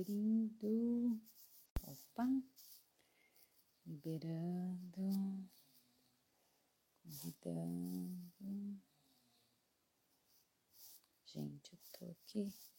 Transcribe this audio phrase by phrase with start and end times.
[0.00, 1.20] abrindo.
[1.82, 2.26] Opa.
[3.86, 5.50] Liberando.
[7.02, 8.80] Convidando.
[11.26, 12.69] Gente, eu tô aqui.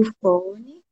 [0.00, 0.82] O fone.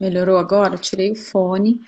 [0.00, 0.76] Melhorou agora?
[0.76, 1.80] Tirei o fone.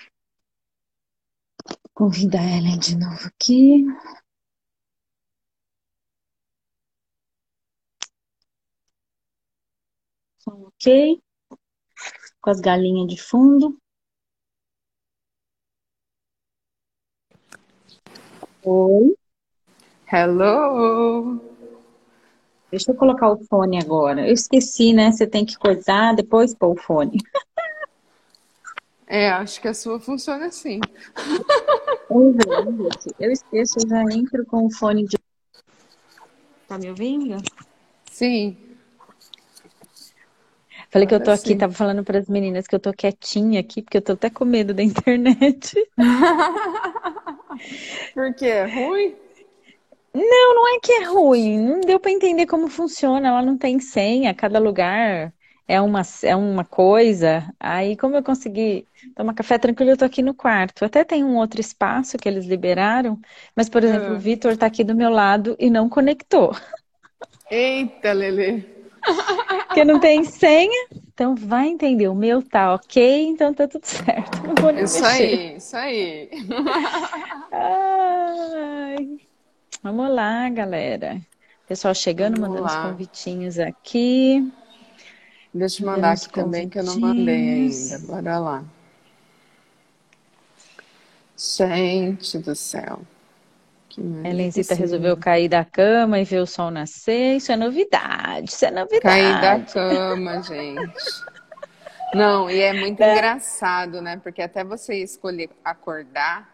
[1.93, 3.84] Convida a Ellen de novo aqui.
[10.47, 11.22] Ok.
[12.41, 13.78] Com as galinhas de fundo.
[18.62, 19.15] Oi.
[20.10, 21.41] Hello!
[22.70, 24.26] Deixa eu colocar o fone agora.
[24.26, 25.12] Eu esqueci, né?
[25.12, 27.19] Você tem que coisar, depois pôr o fone.
[29.06, 30.81] É, acho que a sua funciona assim.
[33.19, 35.16] Eu esqueço, eu já entro com o fone de.
[36.66, 37.37] Tá me ouvindo?
[38.10, 38.56] Sim.
[40.91, 41.59] Falei que eu tô aqui, sim.
[41.59, 44.44] tava falando para as meninas que eu tô quietinha aqui, porque eu tô até com
[44.44, 45.76] medo da internet.
[48.14, 48.47] Por quê?
[48.47, 49.14] É ruim?
[50.14, 51.58] Não, não é que é ruim.
[51.58, 53.28] Não deu para entender como funciona.
[53.28, 54.32] Ela não tem senha.
[54.32, 55.32] Cada lugar
[55.66, 57.52] é uma, é uma coisa.
[57.58, 58.86] Aí, como eu consegui
[59.16, 60.84] tomar café tranquilo, eu tô aqui no quarto.
[60.84, 63.19] Até tem um outro espaço que eles liberaram.
[63.56, 64.19] Mas, por exemplo, o ah.
[64.19, 66.54] Vitor tá aqui do meu lado e não conectou.
[67.50, 68.72] Eita, Lele.
[69.67, 70.88] Porque não tem senha.
[71.12, 72.08] Então vai entender.
[72.08, 74.43] O meu tá ok, então tá tudo certo.
[74.46, 75.22] Não vou nem isso mexer.
[75.22, 76.31] aí, isso aí.
[77.52, 79.24] Ai.
[79.84, 81.20] Vamos lá, galera.
[81.69, 82.86] Pessoal chegando, Vamos mandando lá.
[82.86, 84.50] os convitinhos aqui.
[85.52, 87.98] Deixa eu mandar aqui também que eu não mandei ainda.
[88.06, 88.64] Bora lá.
[91.36, 93.02] Gente do céu.
[94.25, 97.36] Helenzita resolveu cair da cama e ver o sol nascer.
[97.36, 99.02] Isso é novidade, isso é novidade.
[99.02, 101.25] Cair da cama, gente.
[102.14, 103.12] Não, e é muito é.
[103.12, 104.16] engraçado, né?
[104.16, 106.54] Porque até você escolher acordar,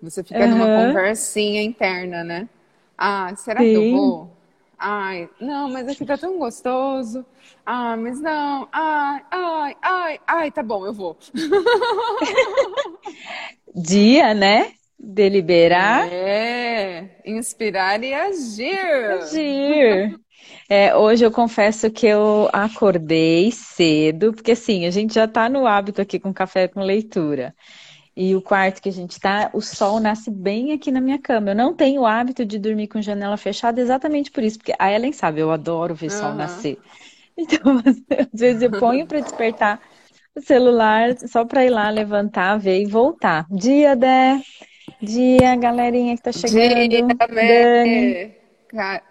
[0.00, 0.50] você fica uhum.
[0.50, 2.48] numa conversinha interna, né?
[2.96, 3.70] Ah, será Sim.
[3.70, 4.30] que eu vou?
[4.78, 7.26] Ai, não, mas aqui tá tão gostoso.
[7.66, 8.68] Ah, mas não.
[8.70, 11.16] Ai, ai, ai, ai, tá bom, eu vou.
[13.74, 14.72] Dia, né?
[14.98, 16.08] Deliberar.
[16.12, 19.10] É, inspirar e agir.
[19.10, 20.18] Agir.
[20.68, 25.66] É, hoje eu confesso que eu acordei cedo, porque assim, a gente já tá no
[25.66, 27.54] hábito aqui com café com leitura.
[28.20, 31.50] E o quarto que a gente tá, o sol nasce bem aqui na minha cama.
[31.50, 34.92] Eu não tenho o hábito de dormir com janela fechada exatamente por isso, porque a
[34.92, 36.18] Ellen sabe, eu adoro ver uhum.
[36.18, 36.78] sol nascer.
[37.40, 39.80] Então, às vezes eu ponho para despertar
[40.34, 43.46] o celular só para ir lá levantar, ver e voltar.
[43.48, 44.42] Dia, Dé.
[45.00, 46.88] Dia, galerinha que tá chegando.
[46.88, 48.34] Dia, Dani.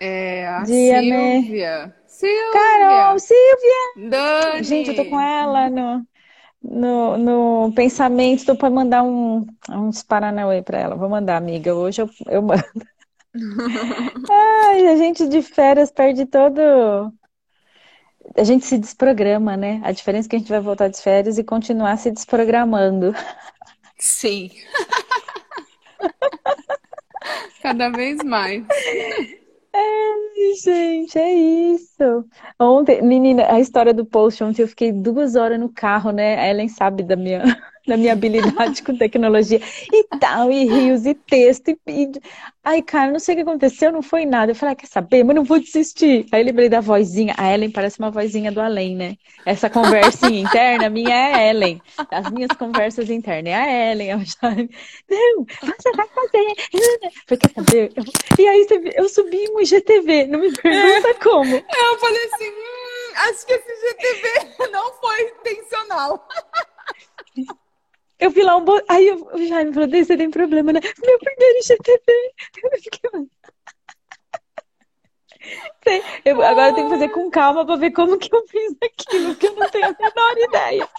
[0.02, 1.96] É, a Dia, Silvia.
[2.06, 2.52] Silvia.
[2.52, 4.10] Carol, Silvia.
[4.10, 4.64] Dani.
[4.66, 6.06] Gente, eu tô com ela no,
[6.70, 10.96] no, no pensamento, tô para mandar um, uns Paranauê para ela.
[10.96, 11.74] Vou mandar, amiga.
[11.74, 12.64] Hoje eu, eu mando.
[14.30, 16.60] Ai, a gente de férias perde todo.
[18.36, 19.80] A gente se desprograma, né?
[19.84, 23.16] A diferença é que a gente vai voltar de férias e continuar se desprogramando.
[23.98, 24.52] Sim.
[27.62, 28.66] Cada vez mais.
[29.74, 29.80] É,
[30.56, 32.26] gente, é isso.
[32.60, 36.38] Ontem, menina, a história do post ontem eu fiquei duas horas no carro, né?
[36.40, 37.44] A Ellen sabe da minha
[37.88, 39.62] na minha habilidade com tecnologia
[39.92, 42.12] e tal, e rios, e texto, e, e...
[42.64, 44.52] Ai, cara, não sei o que aconteceu, não foi nada.
[44.52, 45.24] Eu falei, ah, quer saber?
[45.24, 46.26] Mas não vou desistir.
[46.34, 47.34] Aí lembrei da vozinha.
[47.38, 49.16] A Ellen parece uma vozinha do além, né?
[49.46, 51.82] Essa conversinha interna minha é a Ellen.
[52.12, 54.10] As minhas conversas internas é a Ellen.
[54.10, 54.54] Eu já...
[55.10, 56.56] Não, você vai fazer.
[57.26, 57.94] Falei, quer saber?
[58.38, 58.68] E aí
[58.98, 61.14] eu subi um IGTV, não me pergunta é.
[61.14, 61.56] como.
[61.56, 66.28] Eu falei assim, hum, acho que esse IGTV não foi intencional.
[68.20, 68.66] Eu vi lá um.
[68.66, 68.82] Bo...
[68.88, 70.80] Aí eu, o Jaime falou: você tem problema, né?
[71.04, 73.28] Meu primeiro IGTV.
[76.26, 79.30] Eu, agora eu tenho que fazer com calma para ver como que eu fiz aquilo,
[79.30, 80.90] porque eu não tenho a menor ideia.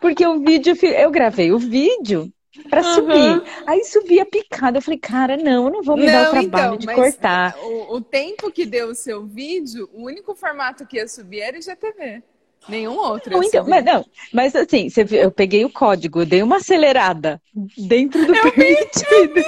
[0.00, 2.32] Porque o vídeo, eu gravei o vídeo
[2.68, 2.94] para uhum.
[2.94, 3.42] subir.
[3.66, 4.78] Aí subia picada.
[4.78, 7.56] Eu falei, cara, não, eu não vou me não, dar o trabalho então, de cortar.
[7.62, 11.58] O, o tempo que deu o seu vídeo, o único formato que ia subir era
[11.58, 12.22] IGTV.
[12.68, 13.32] Nenhum outro.
[13.32, 17.40] Não, então, mas, não, mas assim, você, eu peguei o código, dei uma acelerada
[17.76, 19.08] dentro do eu permitido.
[19.08, 19.44] Vi, eu vi.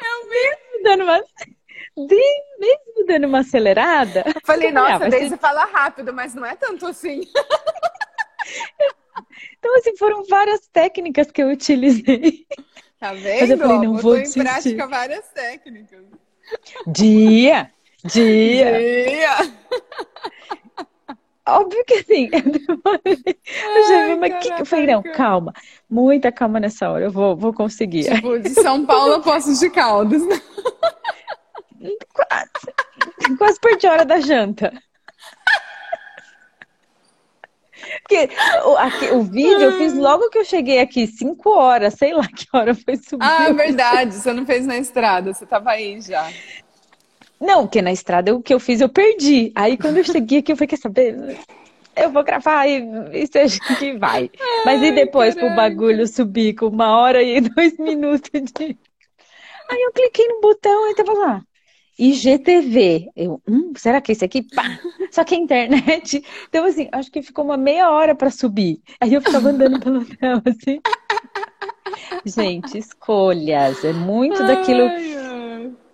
[0.00, 0.82] Eu vi.
[0.82, 1.22] Dando uma,
[1.96, 4.24] mesmo dando uma acelerada.
[4.26, 7.22] Eu falei, ah, nossa, daí você fala rápido, mas não é tanto assim.
[9.58, 12.44] Então, assim, foram várias técnicas que eu utilizei.
[12.98, 13.40] Tá vendo?
[13.40, 16.04] Mas eu falei, não vou em prática várias técnicas.
[16.86, 17.70] Dia!
[18.04, 18.78] Dia!
[18.78, 19.36] Dia!
[21.46, 24.52] Óbvio que assim, eu já vi, mas que...
[24.52, 25.52] eu falei, não, calma,
[25.90, 28.04] muita calma nessa hora, eu vou, vou conseguir.
[28.04, 30.22] Tipo, de São Paulo a Poços de Caldas.
[32.12, 34.72] Quase, quase perdi a hora da janta.
[38.02, 38.28] Porque
[38.64, 42.26] o, aqui, o vídeo eu fiz logo que eu cheguei aqui, 5 horas, sei lá
[42.26, 43.24] que hora foi subir.
[43.24, 46.30] Ah, verdade, você não fez na estrada, você tava aí já.
[47.42, 49.50] Não, porque na estrada o que eu fiz eu perdi.
[49.56, 51.36] Aí quando eu cheguei aqui, eu falei, quer saber?
[51.96, 52.80] Eu vou gravar e,
[53.12, 54.30] e seja que vai.
[54.40, 55.52] Ai, Mas e depois caraca.
[55.52, 58.78] pro bagulho subir com uma hora e dois minutos de.
[59.68, 61.42] Aí eu cliquei no botão e tava lá.
[61.98, 63.10] IGTV.
[63.16, 64.42] Eu, hum, será que esse aqui?
[64.42, 64.78] Pá!
[65.10, 66.24] Só que a internet.
[66.48, 68.80] Então, assim, acho que ficou uma meia hora para subir.
[69.00, 70.80] Aí eu ficava andando pela tela, assim.
[72.24, 73.84] Gente, escolhas.
[73.84, 74.84] É muito ai, daquilo.
[74.84, 75.31] Ai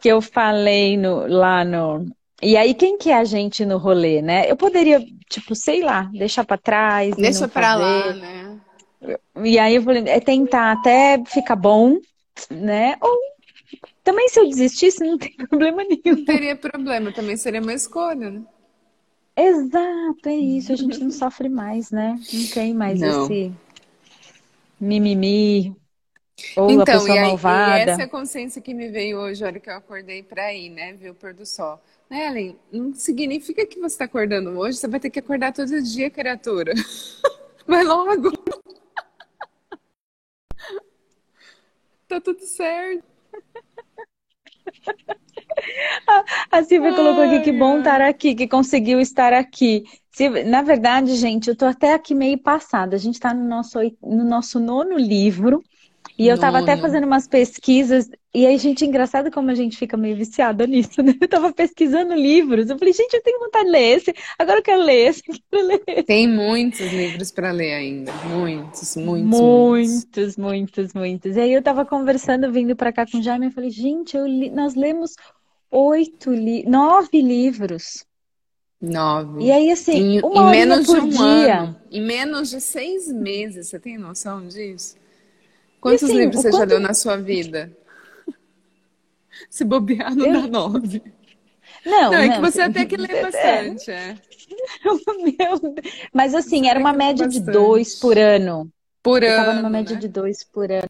[0.01, 2.07] que eu falei no, lá no.
[2.41, 4.51] E aí, quem que é a gente no rolê, né?
[4.51, 7.17] Eu poderia, tipo, sei lá, deixar para trás.
[7.17, 8.61] Deixa para lá, né?
[9.45, 11.99] E aí eu falei, é tentar até ficar bom,
[12.51, 12.97] né?
[13.01, 13.19] Ou
[14.03, 16.17] também se eu desistisse, não tem problema nenhum.
[16.19, 18.43] Não teria problema, também seria uma escolha, né?
[19.37, 20.73] Exato, é isso.
[20.73, 22.19] A gente não sofre mais, né?
[22.33, 23.25] Não tem mais não.
[23.25, 23.53] esse
[24.81, 25.77] mimimi,
[26.57, 27.79] ou então, a pessoa e aí, malvada.
[27.79, 30.53] E essa é a consciência que me veio hoje, a hora que eu acordei para
[30.53, 30.93] ir, né?
[30.93, 31.81] Ver o pôr do sol.
[32.09, 32.59] Né, Ellen?
[32.73, 36.73] Não significa que você está acordando hoje, você vai ter que acordar todo dia, criatura.
[37.67, 38.33] Vai logo.
[42.09, 43.05] tá tudo certo.
[46.51, 49.85] A Silvia Ai, colocou aqui que bom estar aqui, que conseguiu estar aqui.
[50.47, 52.97] Na verdade, gente, eu tô até aqui meio passada.
[52.97, 55.63] A gente está no nosso, no nosso nono livro.
[56.19, 59.97] E eu tava até fazendo umas pesquisas, e aí, gente, engraçado como a gente fica
[59.97, 61.15] meio viciada nisso, né?
[61.21, 64.63] Eu tava pesquisando livros, eu falei, gente, eu tenho vontade de ler esse, agora eu
[64.63, 66.03] quero ler esse, quero ler esse.
[66.03, 70.37] Tem muitos livros para ler ainda, muitos, muitos, muitos.
[70.37, 73.71] Muitos, muitos, E aí eu tava conversando, vindo para cá com o Jaime, eu falei,
[73.71, 74.51] gente, li...
[74.51, 75.15] nós lemos
[75.71, 76.65] oito, li...
[76.69, 78.05] nove livros.
[78.81, 79.45] Nove.
[79.45, 81.61] E aí, assim, Em, uma em menos de por um dia.
[81.61, 84.97] ano, em menos de seis meses, você tem noção disso?
[85.85, 87.77] E Quantos assim, livros você já quanto leu na sua vida?
[89.51, 90.33] Se bobear, não eu...
[90.33, 91.03] dá nove.
[91.85, 94.21] Não, Não, é que não, você até que lê é, bastante, é.
[95.23, 95.75] meu.
[96.13, 98.71] Mas assim, era uma que média de dois por ano.
[99.03, 99.99] Por Eu tava numa ano, média né?
[99.99, 100.89] de dois por ano,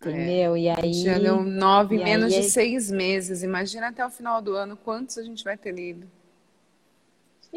[0.00, 0.46] É.
[0.46, 0.56] entendeu?
[0.56, 3.42] E A gente já leu aí, nove em e menos de aí, seis meses.
[3.42, 6.10] Imagina até o final do ano quantos a gente vai ter lido.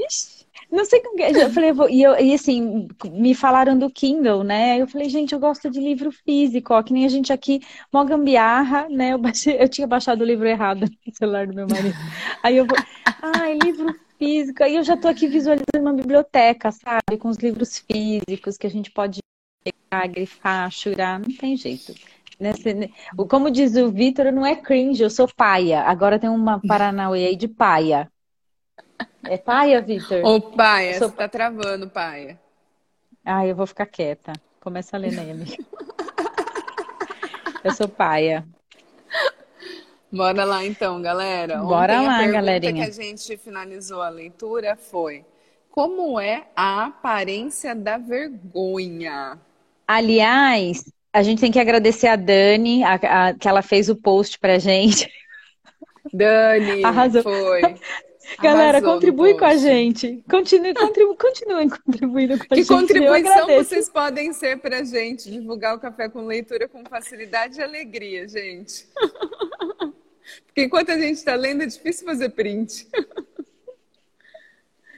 [0.05, 0.40] ixi,
[0.71, 4.43] não sei como que, eu falei, vou- e, eu, e assim, me falaram do Kindle,
[4.43, 4.81] né?
[4.81, 7.59] Eu falei, gente, eu gosto de livro físico, ó, que nem a gente aqui,
[7.93, 9.13] mó gambiarra, né?
[9.13, 11.97] Eu baixei, eu tinha baixado o livro errado no celular do meu marido.
[12.43, 12.79] Aí eu vou,
[13.21, 14.63] ai, livro físico.
[14.63, 17.17] Aí eu já tô aqui visualizando uma biblioteca, sabe?
[17.19, 19.19] Com os livros físicos que a gente pode
[19.63, 21.93] pegar, grifar, churar, não tem jeito.
[22.39, 25.81] Nesse- o- como diz o Vitor, não é cringe, eu sou paia.
[25.83, 28.11] Agora tem uma Paranauê aí de paia.
[29.25, 30.23] É paia, Vitor?
[30.25, 32.39] Ô, Paia, sou você tá travando, Paia.
[33.25, 34.33] Ah, eu vou ficar quieta.
[34.59, 35.45] Começa a ler amiga.
[37.63, 38.45] Eu sou paia.
[40.11, 41.61] Bora lá então, galera.
[41.61, 42.85] Bora Ontem a lá, pergunta que galerinha.
[42.85, 45.23] a gente finalizou a leitura foi:
[45.69, 49.39] Como é a aparência da vergonha?
[49.87, 54.37] Aliás, a gente tem que agradecer a Dani, a- a- que ela fez o post
[54.39, 55.09] pra gente.
[56.13, 57.23] Dani, Arrasou.
[57.23, 57.79] foi.
[58.39, 60.23] Galera, Arrasou contribui com a gente.
[60.29, 62.69] Continue, contribu, continuem contribuindo com a Que gente.
[62.71, 67.63] Eu contribuição vocês podem ser pra gente divulgar o café com leitura com facilidade e
[67.63, 68.87] alegria, gente.
[70.45, 72.87] Porque enquanto a gente tá lendo, é difícil fazer print.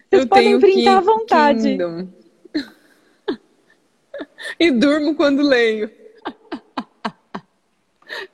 [0.09, 1.63] Vocês Eu podem tenho printar à vontade.
[1.63, 2.09] Kindle.
[4.59, 5.89] E durmo quando leio.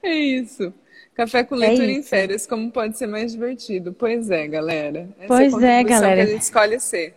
[0.02, 0.74] É isso.
[1.20, 2.08] Café com É leitura em isso.
[2.10, 3.92] férias, como pode ser mais divertido?
[3.92, 5.10] Pois é, galera.
[5.20, 6.26] Essa é Pois é, contribuição que a galera.
[6.28, 7.14] gente escolhe ser.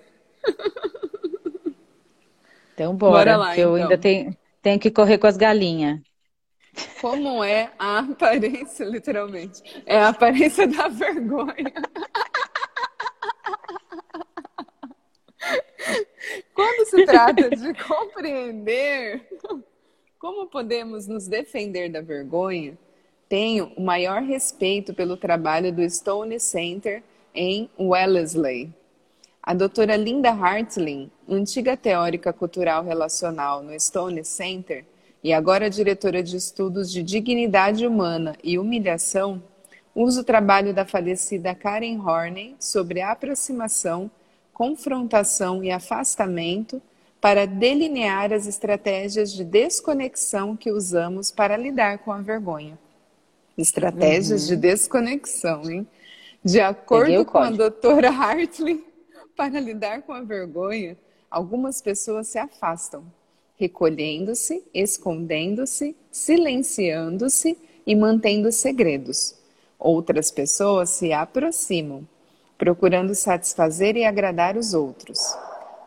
[2.74, 3.98] Então, Bora bora, lá, que eu ainda então.
[4.00, 6.00] tenho, tenho que correr com as galinhas.
[7.00, 9.62] Como é a aparência, literalmente?
[9.86, 11.72] É a aparência da vergonha.
[16.54, 19.28] Quando se trata de compreender
[20.18, 22.76] como podemos nos defender da vergonha,
[23.32, 27.02] tenho o maior respeito pelo trabalho do Stone Center
[27.34, 28.70] em Wellesley.
[29.42, 34.84] A doutora Linda Hartling, antiga teórica cultural relacional no Stone Center
[35.24, 39.42] e agora diretora de estudos de dignidade humana e humilhação,
[39.94, 44.10] usa o trabalho da falecida Karen Horney sobre a aproximação,
[44.52, 46.82] confrontação e afastamento
[47.18, 52.78] para delinear as estratégias de desconexão que usamos para lidar com a vergonha.
[53.56, 55.86] Estratégias de desconexão, hein?
[56.44, 58.84] De acordo com a doutora Hartley,
[59.36, 60.96] para lidar com a vergonha,
[61.30, 63.04] algumas pessoas se afastam,
[63.56, 67.56] recolhendo-se, escondendo-se, silenciando-se
[67.86, 69.34] e mantendo segredos.
[69.78, 72.06] Outras pessoas se aproximam,
[72.56, 75.18] procurando satisfazer e agradar os outros.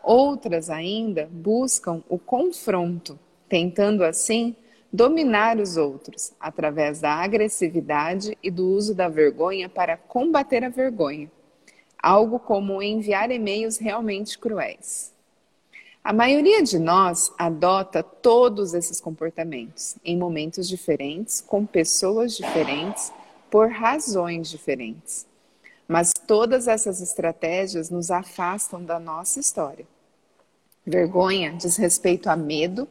[0.02, 3.18] Outras ainda buscam o confronto,
[3.48, 4.54] tentando assim
[4.96, 11.30] dominar os outros através da agressividade e do uso da vergonha para combater a vergonha.
[12.02, 15.12] Algo como enviar e-mails realmente cruéis.
[16.02, 23.12] A maioria de nós adota todos esses comportamentos em momentos diferentes, com pessoas diferentes,
[23.50, 25.26] por razões diferentes.
[25.86, 29.86] Mas todas essas estratégias nos afastam da nossa história.
[30.86, 32.88] Vergonha diz respeito a medo,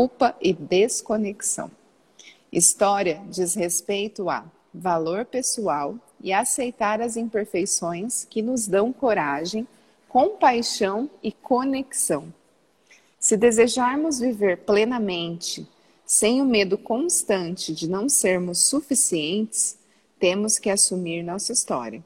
[0.00, 1.70] culpa e desconexão.
[2.50, 9.68] História diz respeito a valor pessoal e aceitar as imperfeições que nos dão coragem,
[10.08, 12.32] compaixão e conexão.
[13.18, 15.68] Se desejarmos viver plenamente,
[16.06, 19.76] sem o medo constante de não sermos suficientes,
[20.18, 22.02] temos que assumir nossa história.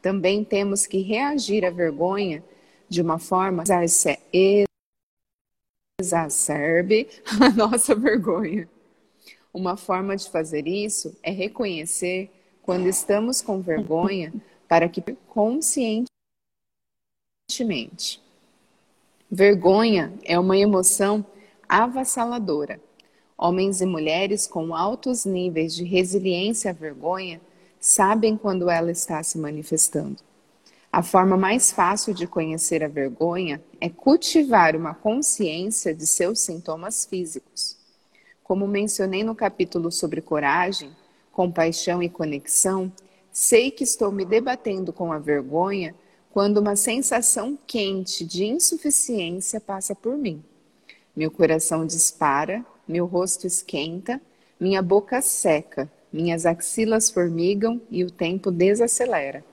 [0.00, 2.42] Também temos que reagir à vergonha
[2.88, 3.62] de uma forma
[5.98, 7.08] exacerbe
[7.40, 8.68] a nossa vergonha.
[9.52, 12.30] Uma forma de fazer isso é reconhecer
[12.62, 14.34] quando estamos com vergonha
[14.68, 16.06] para que conscientemente.
[19.30, 21.24] Vergonha é uma emoção
[21.66, 22.78] avassaladora.
[23.38, 27.40] Homens e mulheres com altos níveis de resiliência à vergonha
[27.80, 30.18] sabem quando ela está se manifestando.
[30.96, 37.04] A forma mais fácil de conhecer a vergonha é cultivar uma consciência de seus sintomas
[37.04, 37.76] físicos.
[38.42, 40.90] Como mencionei no capítulo sobre coragem,
[41.30, 42.90] compaixão e conexão,
[43.30, 45.94] Sei que estou me debatendo com a vergonha
[46.32, 50.42] quando uma sensação quente de insuficiência passa por mim.
[51.14, 54.18] Meu coração dispara, meu rosto esquenta,
[54.58, 59.44] minha boca seca, minhas axilas formigam e o tempo desacelera.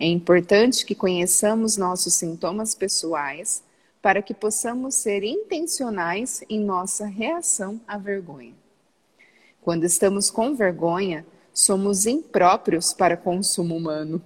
[0.00, 3.62] É importante que conheçamos nossos sintomas pessoais
[4.00, 8.54] para que possamos ser intencionais em nossa reação à vergonha.
[9.60, 14.22] Quando estamos com vergonha, somos impróprios para consumo humano.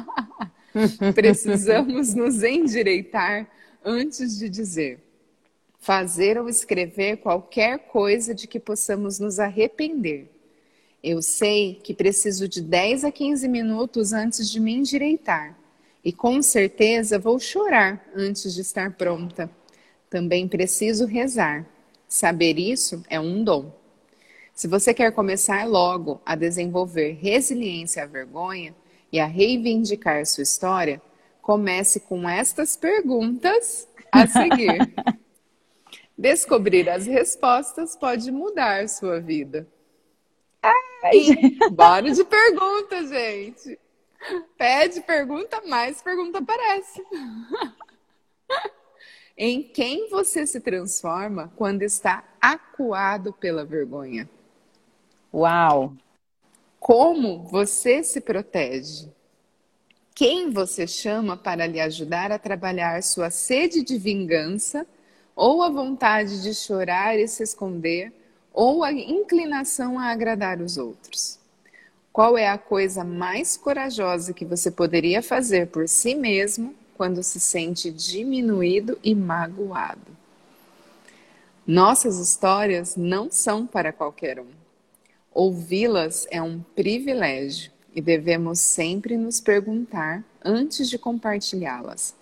[1.14, 3.46] Precisamos nos endireitar
[3.84, 4.98] antes de dizer,
[5.78, 10.30] fazer ou escrever qualquer coisa de que possamos nos arrepender.
[11.02, 15.58] Eu sei que preciso de 10 a 15 minutos antes de me endireitar
[16.04, 19.50] e com certeza vou chorar antes de estar pronta.
[20.08, 21.66] Também preciso rezar.
[22.08, 23.72] Saber isso é um dom.
[24.54, 28.74] Se você quer começar logo a desenvolver resiliência à vergonha,
[29.12, 31.02] e a reivindicar sua história,
[31.42, 34.94] comece com estas perguntas a seguir.
[36.16, 39.66] Descobrir as respostas pode mudar sua vida.
[41.12, 43.78] E bora de pergunta, gente.
[44.58, 47.02] Pede pergunta, mais pergunta aparece.
[49.36, 54.28] em quem você se transforma quando está acuado pela vergonha?
[55.32, 55.94] Uau!
[56.78, 59.08] Como você se protege?
[60.14, 64.86] Quem você chama para lhe ajudar a trabalhar sua sede de vingança
[65.34, 68.12] ou a vontade de chorar e se esconder
[68.52, 71.38] ou a inclinação a agradar os outros?
[72.12, 77.38] Qual é a coisa mais corajosa que você poderia fazer por si mesmo quando se
[77.38, 80.10] sente diminuído e magoado?
[81.66, 84.48] Nossas histórias não são para qualquer um.
[85.32, 92.14] Ouvi-las é um privilégio e devemos sempre nos perguntar, antes de compartilhá-las,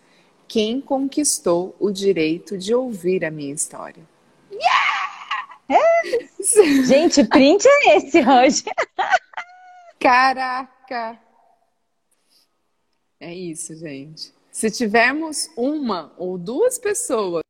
[0.46, 4.02] quem conquistou o direito de ouvir a minha história?
[5.70, 6.82] É.
[6.86, 8.64] Gente, print é esse hoje.
[10.00, 11.20] Caraca!
[13.20, 14.32] É isso, gente.
[14.50, 17.42] Se tivermos uma ou duas pessoas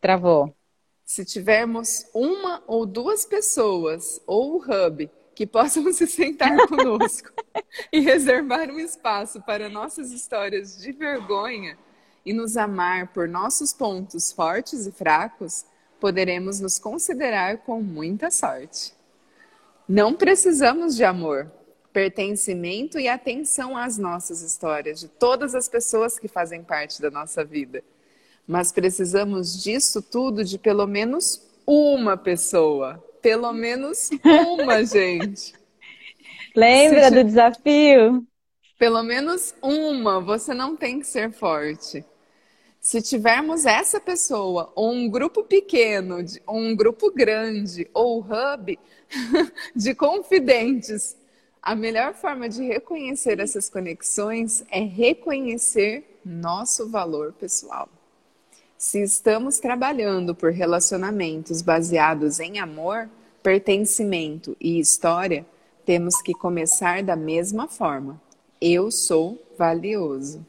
[0.00, 0.54] Travou.
[1.04, 7.28] Se tivermos uma ou duas pessoas ou o hub que possam se sentar conosco
[7.92, 11.76] e reservar um espaço para nossas histórias de vergonha
[12.26, 15.64] e nos amar por nossos pontos fortes e fracos,
[16.00, 18.92] poderemos nos considerar com muita sorte.
[19.88, 21.50] Não precisamos de amor,
[21.92, 27.44] pertencimento e atenção às nossas histórias, de todas as pessoas que fazem parte da nossa
[27.44, 27.82] vida.
[28.44, 33.02] Mas precisamos disso tudo de pelo menos uma pessoa.
[33.22, 35.54] Pelo menos uma, gente.
[36.54, 37.14] Lembra Se...
[37.14, 38.26] do desafio?
[38.78, 40.20] Pelo menos uma.
[40.20, 42.04] Você não tem que ser forte.
[42.86, 48.78] Se tivermos essa pessoa, ou um grupo pequeno, ou um grupo grande, ou hub
[49.74, 51.16] de confidentes,
[51.60, 57.88] a melhor forma de reconhecer essas conexões é reconhecer nosso valor pessoal.
[58.78, 63.10] Se estamos trabalhando por relacionamentos baseados em amor,
[63.42, 65.44] pertencimento e história,
[65.84, 68.22] temos que começar da mesma forma.
[68.60, 70.46] Eu sou valioso.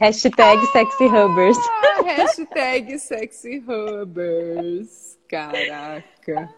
[0.00, 1.58] Hashtag ah, SexyHubbers.
[2.04, 5.18] Hashtag SexyHubbers.
[5.28, 6.54] Caraca.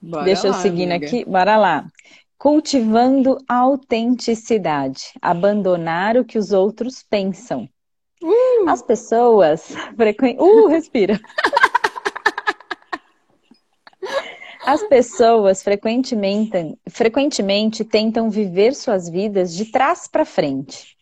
[0.00, 1.26] Bora Deixa eu seguir aqui.
[1.26, 1.86] Bora lá.
[2.38, 5.12] Cultivando a autenticidade.
[5.20, 7.68] Abandonar o que os outros pensam.
[8.22, 8.66] Uh!
[8.66, 10.46] As pessoas frequentam.
[10.46, 11.20] Uh, respira.
[14.64, 20.98] As pessoas frequentemente, frequentemente tentam viver suas vidas de trás para frente.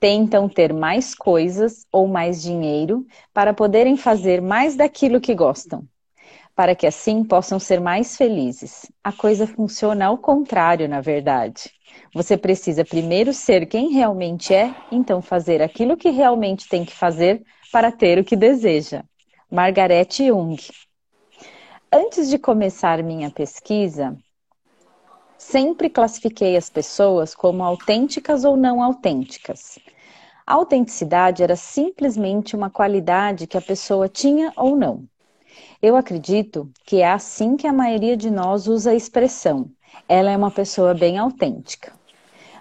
[0.00, 5.84] Tentam ter mais coisas ou mais dinheiro para poderem fazer mais daquilo que gostam,
[6.54, 8.90] para que assim possam ser mais felizes.
[9.02, 11.72] A coisa funciona ao contrário, na verdade.
[12.14, 17.42] Você precisa primeiro ser quem realmente é, então fazer aquilo que realmente tem que fazer
[17.72, 19.02] para ter o que deseja.
[19.50, 20.56] Margaret Jung.
[21.92, 24.16] Antes de começar minha pesquisa,
[25.38, 29.78] sempre classifiquei as pessoas como autênticas ou não autênticas.
[30.46, 35.04] A autenticidade era simplesmente uma qualidade que a pessoa tinha ou não.
[35.80, 39.70] Eu acredito que é assim que a maioria de nós usa a expressão.
[40.08, 41.92] Ela é uma pessoa bem autêntica.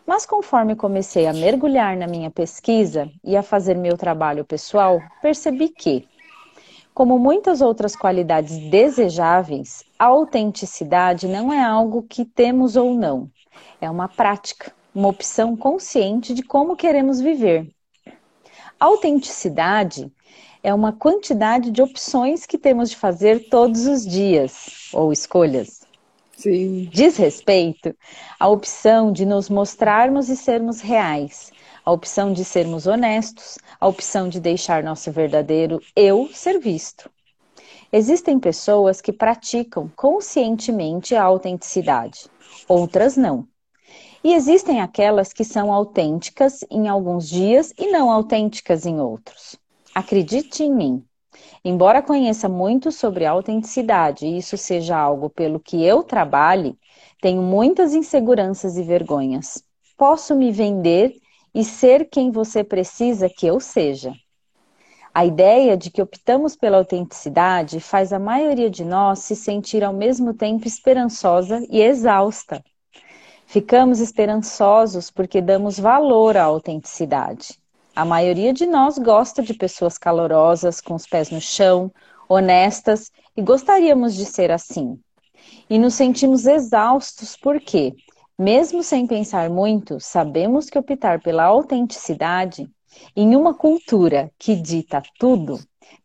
[0.06, 5.70] Mas conforme comecei a mergulhar na minha pesquisa e a fazer meu trabalho pessoal, percebi
[5.70, 6.08] que,
[6.98, 13.30] Como muitas outras qualidades desejáveis, a autenticidade não é algo que temos ou não.
[13.80, 17.70] É uma prática, uma opção consciente de como queremos viver.
[18.80, 20.12] Autenticidade
[20.64, 25.86] é uma quantidade de opções que temos de fazer todos os dias, ou escolhas.
[26.36, 26.90] Sim.
[26.92, 27.96] Diz respeito
[28.40, 31.52] à opção de nos mostrarmos e sermos reais,
[31.88, 37.10] a opção de sermos honestos, a opção de deixar nosso verdadeiro eu ser visto.
[37.94, 42.30] Existem pessoas que praticam conscientemente a autenticidade,
[42.68, 43.48] outras não.
[44.22, 49.56] E existem aquelas que são autênticas em alguns dias e não autênticas em outros.
[49.96, 51.06] Acredite em mim.
[51.64, 56.78] Embora conheça muito sobre autenticidade e isso seja algo pelo que eu trabalhe,
[57.22, 59.64] tenho muitas inseguranças e vergonhas.
[59.98, 61.16] Posso me vender
[61.58, 64.14] e ser quem você precisa que eu seja.
[65.12, 69.92] A ideia de que optamos pela autenticidade faz a maioria de nós se sentir ao
[69.92, 72.64] mesmo tempo esperançosa e exausta.
[73.48, 77.58] Ficamos esperançosos porque damos valor à autenticidade.
[77.96, 81.92] A maioria de nós gosta de pessoas calorosas, com os pés no chão,
[82.30, 85.00] honestas e gostaríamos de ser assim.
[85.68, 87.96] E nos sentimos exaustos porque
[88.38, 92.70] mesmo sem pensar muito, sabemos que optar pela autenticidade
[93.16, 95.60] em uma cultura que dita tudo,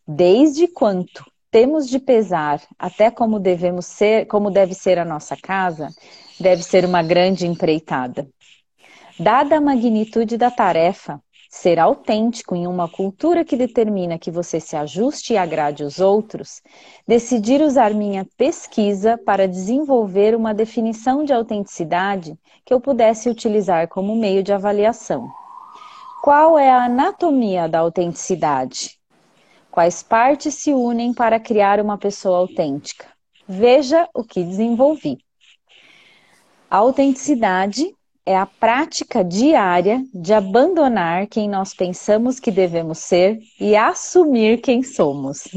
[0.07, 5.89] desde quanto temos de pesar até como devemos ser, como deve ser a nossa casa,
[6.41, 8.27] deve ser uma grande empreitada.
[9.19, 11.23] Dada a magnitude da tarefa,
[11.55, 16.63] Ser autêntico em uma cultura que determina que você se ajuste e agrade os outros,
[17.07, 24.17] decidir usar minha pesquisa para desenvolver uma definição de autenticidade que eu pudesse utilizar como
[24.17, 25.31] meio de avaliação.
[26.23, 28.99] Qual é a anatomia da autenticidade?
[29.71, 33.07] Quais partes se unem para criar uma pessoa autêntica?
[33.47, 35.19] Veja o que desenvolvi.
[36.71, 43.75] A autenticidade é a prática diária de abandonar quem nós pensamos que devemos ser e
[43.77, 45.49] assumir quem somos.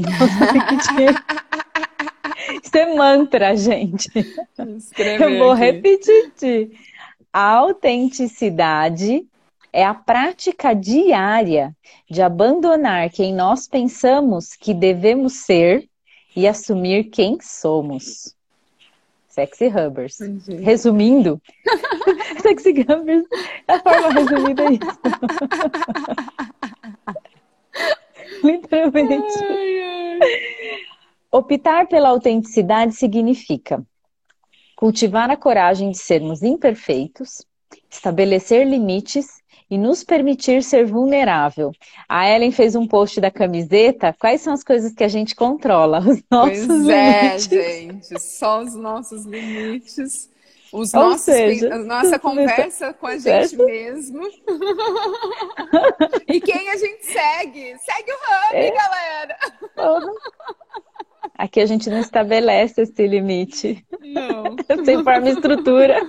[2.62, 4.10] Isso é mantra, gente.
[5.20, 6.72] Eu vou repetir.
[7.32, 9.24] A autenticidade
[9.72, 11.76] é a prática diária
[12.10, 15.88] de abandonar quem nós pensamos que devemos ser
[16.34, 18.35] e assumir quem somos.
[19.36, 20.18] Sexy Hubbers.
[20.62, 21.38] Resumindo,
[22.40, 23.26] Sexy Hubbers,
[23.68, 24.98] a forma resumida é isso.
[28.42, 29.44] Literalmente.
[29.44, 30.18] Ai, ai.
[31.30, 33.86] Optar pela autenticidade significa
[34.74, 37.46] cultivar a coragem de sermos imperfeitos,
[37.90, 41.72] estabelecer limites e nos permitir ser vulnerável.
[42.08, 44.14] A Ellen fez um post da camiseta.
[44.18, 46.00] Quais são as coisas que a gente controla?
[46.06, 48.20] Os nossos pois é, gente.
[48.20, 50.30] Só os nossos limites.
[50.72, 53.64] Os Ou nossos, seja, a nossa conversa com a gente certo?
[53.64, 54.20] mesmo.
[56.28, 57.76] e quem a gente segue?
[57.78, 58.72] Segue o Hub, é.
[58.72, 59.36] galera!
[61.38, 63.84] Aqui a gente não estabelece esse limite.
[64.00, 64.56] Não.
[64.84, 66.00] Sem forma e estrutura.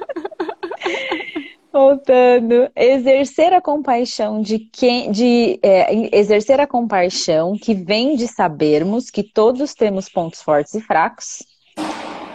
[1.71, 9.09] Voltando, exercer a compaixão de quem, de é, exercer a compaixão que vem de sabermos
[9.09, 11.43] que todos temos pontos fortes e fracos,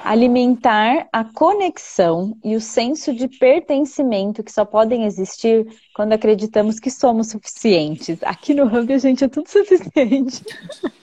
[0.04, 6.90] alimentar a conexão e o senso de pertencimento que só podem existir quando acreditamos que
[6.90, 8.18] somos suficientes.
[8.22, 10.42] Aqui no Hub a gente é tudo suficiente.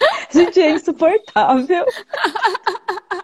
[0.00, 1.86] A gente é insuportável.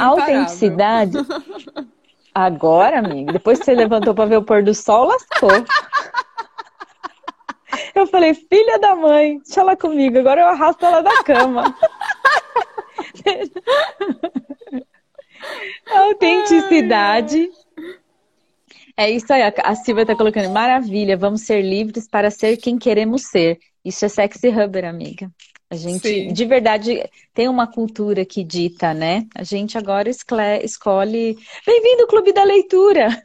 [0.00, 1.18] Autenticidade.
[2.34, 5.50] Agora, amiga, depois que você levantou para ver o pôr do sol, lascou.
[7.94, 11.74] Eu falei, filha da mãe, deixa ela comigo, agora eu arrasto ela da cama.
[15.90, 17.50] Autenticidade.
[18.96, 23.26] É isso aí, a Silvia tá colocando, maravilha, vamos ser livres para ser quem queremos
[23.26, 23.58] ser.
[23.84, 25.28] Isso é sexy rubber, amiga.
[25.70, 26.32] A gente, Sim.
[26.32, 29.26] de verdade, tem uma cultura que dita, né?
[29.34, 31.36] A gente agora escolhe.
[31.66, 33.22] Bem-vindo ao Clube da Leitura!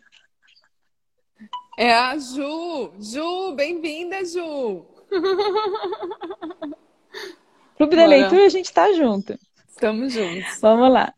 [1.78, 2.92] É a Ju!
[3.00, 4.86] Ju, bem-vinda, Ju!
[7.78, 8.18] Clube da Bora.
[8.18, 9.40] Leitura, a gente tá junto.
[9.70, 10.60] Estamos juntos.
[10.60, 11.14] Vamos lá.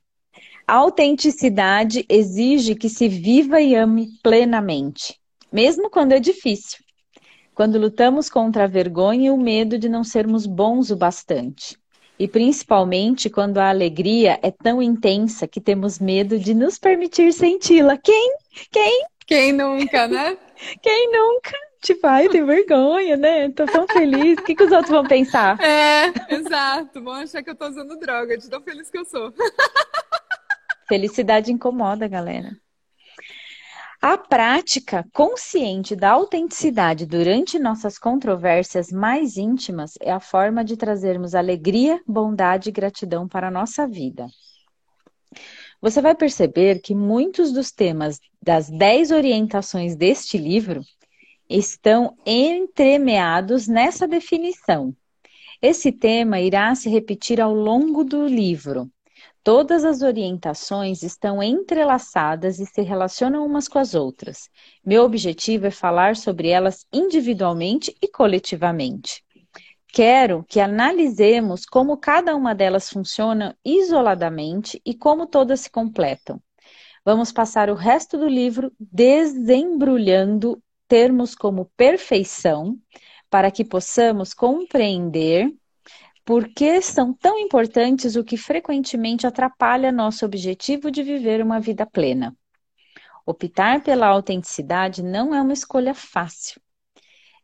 [0.68, 5.20] A autenticidade exige que se viva e ame plenamente,
[5.52, 6.85] mesmo quando é difícil
[7.56, 11.78] quando lutamos contra a vergonha e o medo de não sermos bons o bastante.
[12.20, 17.98] E principalmente quando a alegria é tão intensa que temos medo de nos permitir senti-la.
[17.98, 18.38] Quem?
[18.72, 19.06] Quem?
[19.26, 20.38] Quem nunca, né?
[20.84, 21.52] Quem nunca?
[21.82, 23.50] Tipo, ai, tem vergonha, né?
[23.52, 24.38] Tô tão feliz.
[24.40, 25.58] O que, que os outros vão pensar?
[25.62, 27.02] É, exato.
[27.02, 29.34] Vão achar que eu tô usando droga, de tão feliz que eu sou.
[30.88, 32.56] Felicidade incomoda, galera.
[34.02, 41.34] A prática consciente da autenticidade durante nossas controvérsias mais íntimas é a forma de trazermos
[41.34, 44.28] alegria, bondade e gratidão para a nossa vida.
[45.82, 50.82] Você vai perceber que muitos dos temas das 10 orientações deste livro
[51.50, 54.96] estão entremeados nessa definição.
[55.62, 58.90] Esse tema irá se repetir ao longo do livro,
[59.46, 64.50] Todas as orientações estão entrelaçadas e se relacionam umas com as outras.
[64.84, 69.24] Meu objetivo é falar sobre elas individualmente e coletivamente.
[69.90, 76.42] Quero que analisemos como cada uma delas funciona isoladamente e como todas se completam.
[77.06, 82.80] Vamos passar o resto do livro desembrulhando termos como perfeição,
[83.30, 85.54] para que possamos compreender
[86.26, 91.86] por que são tão importantes o que frequentemente atrapalha nosso objetivo de viver uma vida
[91.86, 92.36] plena.
[93.26, 96.60] Optar pela autenticidade não é uma escolha fácil.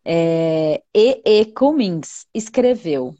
[0.03, 1.21] É, e.
[1.23, 1.45] e.
[1.45, 3.13] Cummings escreveu: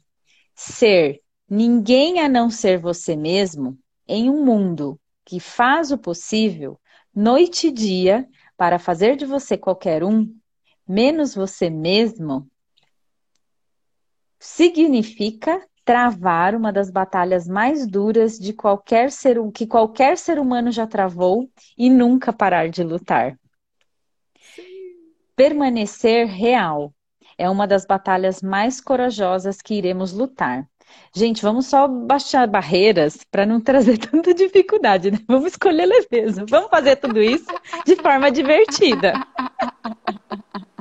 [0.54, 6.78] Ser ninguém a não ser você mesmo em um mundo que faz o possível,
[7.14, 10.28] noite e dia, para fazer de você qualquer um,
[10.86, 12.48] menos você mesmo,
[14.42, 20.84] significa travar uma das batalhas mais duras de qualquer ser que qualquer ser humano já
[20.84, 23.38] travou e nunca parar de lutar.
[25.36, 26.92] Permanecer real
[27.38, 30.68] é uma das batalhas mais corajosas que iremos lutar.
[31.14, 35.18] Gente, vamos só baixar barreiras para não trazer tanta dificuldade, né?
[35.28, 36.44] Vamos escolher leveza.
[36.48, 37.46] Vamos fazer tudo isso
[37.86, 39.14] de forma divertida.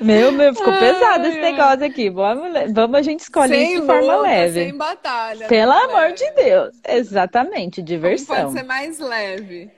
[0.00, 2.10] Meu, meu, ficou ai, pesado ai, esse negócio aqui.
[2.10, 4.64] Vamos, vamos a gente escolher isso de luta, forma leve.
[4.64, 5.46] Sem batalha.
[5.48, 6.14] Pelo amor leve.
[6.14, 6.76] de Deus.
[6.86, 8.36] Exatamente, diversão.
[8.36, 9.70] Como pode ser mais leve.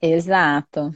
[0.00, 0.92] Exato.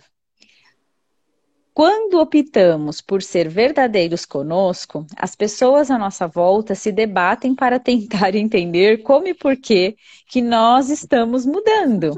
[1.73, 8.33] Quando optamos por ser verdadeiros conosco, as pessoas à nossa volta se debatem para tentar
[8.35, 9.95] entender como e por que
[10.27, 12.17] que nós estamos mudando.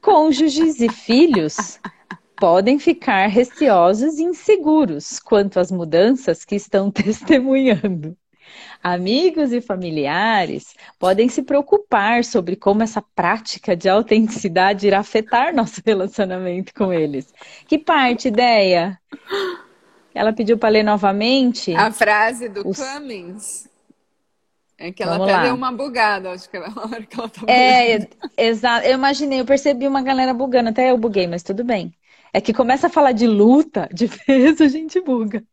[0.00, 1.78] Cônjuges e filhos
[2.40, 8.16] podem ficar receosos e inseguros quanto às mudanças que estão testemunhando.
[8.82, 15.82] Amigos e familiares podem se preocupar sobre como essa prática de autenticidade irá afetar nosso
[15.84, 17.32] relacionamento com eles.
[17.68, 18.98] Que parte, ideia?
[20.14, 21.74] Ela pediu para ler novamente.
[21.74, 22.78] A frase do Os...
[22.78, 23.68] Cummings.
[24.78, 25.42] É que ela Vamos até lá.
[25.44, 28.86] deu uma bugada, acho que na hora que ela tá É, exato.
[28.86, 31.94] Eu imaginei, eu percebi uma galera bugando, até eu buguei, mas tudo bem.
[32.32, 35.44] É que começa a falar de luta, de peso, a gente buga.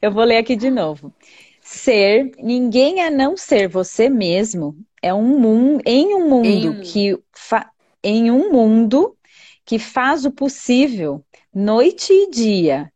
[0.00, 1.12] Eu vou ler aqui de novo.
[1.60, 6.80] Ser, ninguém a não ser você mesmo, é um mundo, em um mundo em...
[6.80, 7.70] que fa,
[8.02, 9.16] em um mundo
[9.64, 12.92] que faz o possível, noite e dia,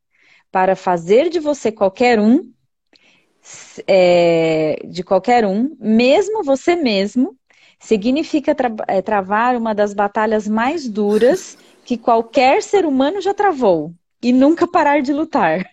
[0.53, 2.53] para fazer de você qualquer um,
[3.89, 7.37] é, de qualquer um, mesmo você mesmo,
[7.81, 11.59] significa tra é, travar uma das batalhas mais duras
[11.91, 15.69] que qualquer ser humano já travou e nunca parar de lutar.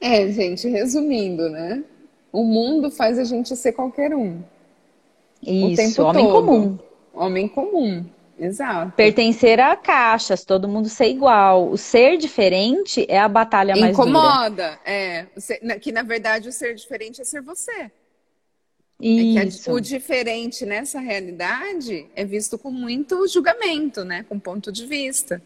[0.00, 1.82] É, gente, resumindo, né?
[2.32, 4.44] O mundo faz a gente ser qualquer um.
[5.42, 6.46] Isso, o tempo homem todo.
[6.46, 6.78] comum.
[7.12, 8.06] Homem comum,
[8.38, 8.92] exato.
[8.92, 11.68] Pertencer a caixas, todo mundo ser igual.
[11.68, 14.80] O ser diferente é a batalha mais Incomoda, dura.
[14.84, 15.26] é.
[15.80, 17.90] Que na verdade o ser diferente é ser você.
[19.00, 19.38] Isso.
[19.38, 24.24] É que o diferente nessa realidade é visto com muito julgamento, né?
[24.28, 25.42] Com ponto de vista.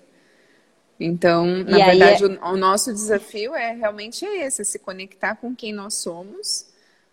[0.98, 2.26] Então, na e verdade, é...
[2.26, 6.66] o, o, nosso desafio é realmente esse, se conectar com quem nós somos,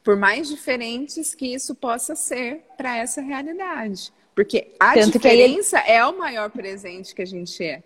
[0.04, 4.12] por mais diferentes que isso possa ser para essa realidade.
[4.36, 5.92] Porque a Tanto diferença ele...
[5.92, 7.84] é o maior presente que a gente é.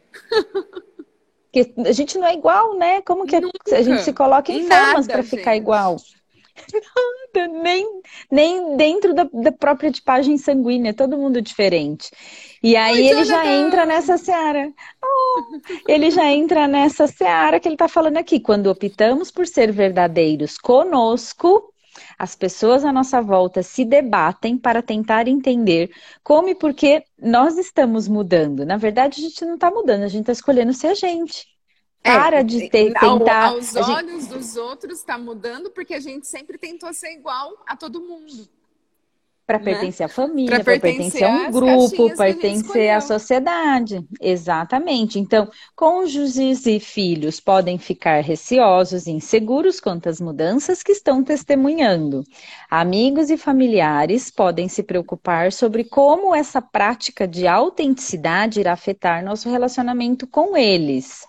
[1.51, 3.01] que a gente não é igual, né?
[3.01, 3.75] Como que Nunca.
[3.75, 5.97] a gente se coloca em formas para ficar igual?
[7.35, 12.09] Nada, nem, nem dentro da, da, própria tipagem sanguínea, todo mundo diferente.
[12.63, 14.71] E aí Oi, ele já entra nessa seara.
[15.03, 18.39] Oh, ele já entra nessa seara que ele está falando aqui.
[18.39, 21.73] Quando optamos por ser verdadeiros conosco,
[22.17, 25.91] as pessoas à nossa volta se debatem para tentar entender
[26.23, 28.65] como e por que nós estamos mudando.
[28.65, 31.54] Na verdade, a gente não está mudando, a gente está escolhendo ser a gente.
[32.05, 33.47] É, Para é, de ter, tentar.
[33.47, 34.35] Aos olhos gente...
[34.35, 38.47] dos outros está mudando porque a gente sempre tentou ser igual a todo mundo.
[39.47, 39.63] para né?
[39.63, 44.05] pertencer à família, para pertencer, pertencer a um grupo, pertencer à sociedade.
[44.21, 45.17] Exatamente.
[45.17, 52.23] Então, cônjuges e filhos podem ficar receosos e inseguros quanto às mudanças que estão testemunhando.
[52.69, 59.49] Amigos e familiares podem se preocupar sobre como essa prática de autenticidade irá afetar nosso
[59.49, 61.25] relacionamento com eles.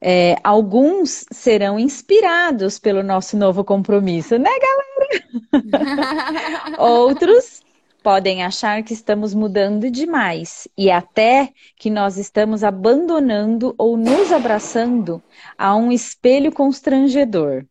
[0.00, 6.76] É, alguns serão inspirados pelo nosso novo compromisso, né, galera?
[6.78, 7.62] Outros
[8.02, 15.20] podem achar que estamos mudando demais e até que nós estamos abandonando ou nos abraçando
[15.58, 17.64] a um espelho constrangedor.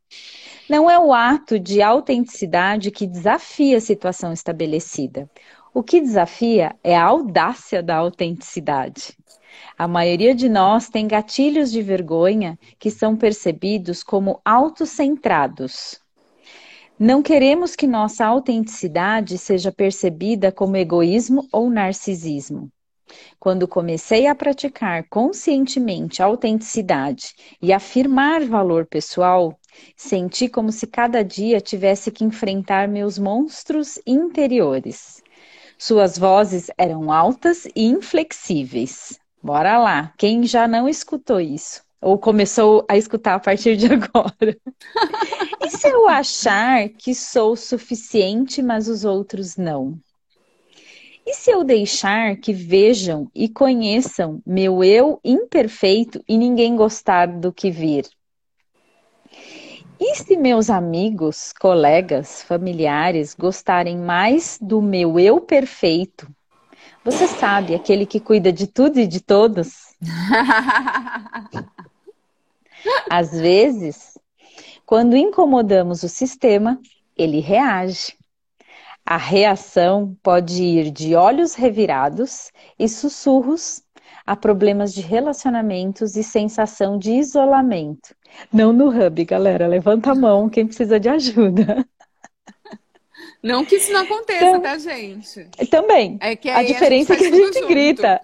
[0.70, 5.30] Não é o ato de autenticidade que desafia a situação estabelecida.
[5.74, 9.16] O que desafia é a audácia da autenticidade.
[9.78, 16.00] A maioria de nós tem gatilhos de vergonha que são percebidos como autocentrados.
[16.98, 22.72] Não queremos que nossa autenticidade seja percebida como egoísmo ou narcisismo.
[23.40, 29.60] Quando comecei a praticar conscientemente a autenticidade e afirmar valor pessoal,
[29.96, 35.22] senti como se cada dia tivesse que enfrentar meus monstros interiores.
[35.78, 39.20] Suas vozes eram altas e inflexíveis.
[39.46, 40.12] Bora lá.
[40.18, 41.84] Quem já não escutou isso?
[42.02, 44.58] Ou começou a escutar a partir de agora?
[45.62, 50.00] e se eu achar que sou suficiente, mas os outros não?
[51.24, 57.54] E se eu deixar que vejam e conheçam meu eu imperfeito e ninguém gostar do
[57.54, 58.10] que vir?
[60.00, 66.28] E se meus amigos, colegas, familiares gostarem mais do meu eu perfeito
[67.06, 69.96] você sabe, aquele que cuida de tudo e de todos.
[73.08, 74.18] Às vezes,
[74.88, 76.80] quando incomodamos o sistema,
[77.16, 78.18] ele reage.
[79.06, 83.84] A reação pode ir de olhos revirados e sussurros
[84.26, 88.16] a problemas de relacionamentos e sensação de isolamento.
[88.52, 89.68] Não no hub, galera.
[89.68, 91.86] Levanta a mão quem precisa de ajuda.
[93.46, 95.48] Não que isso não aconteça, então, tá, gente?
[95.70, 96.18] Também.
[96.20, 97.68] É que a diferença a é que a gente junto.
[97.68, 98.22] grita.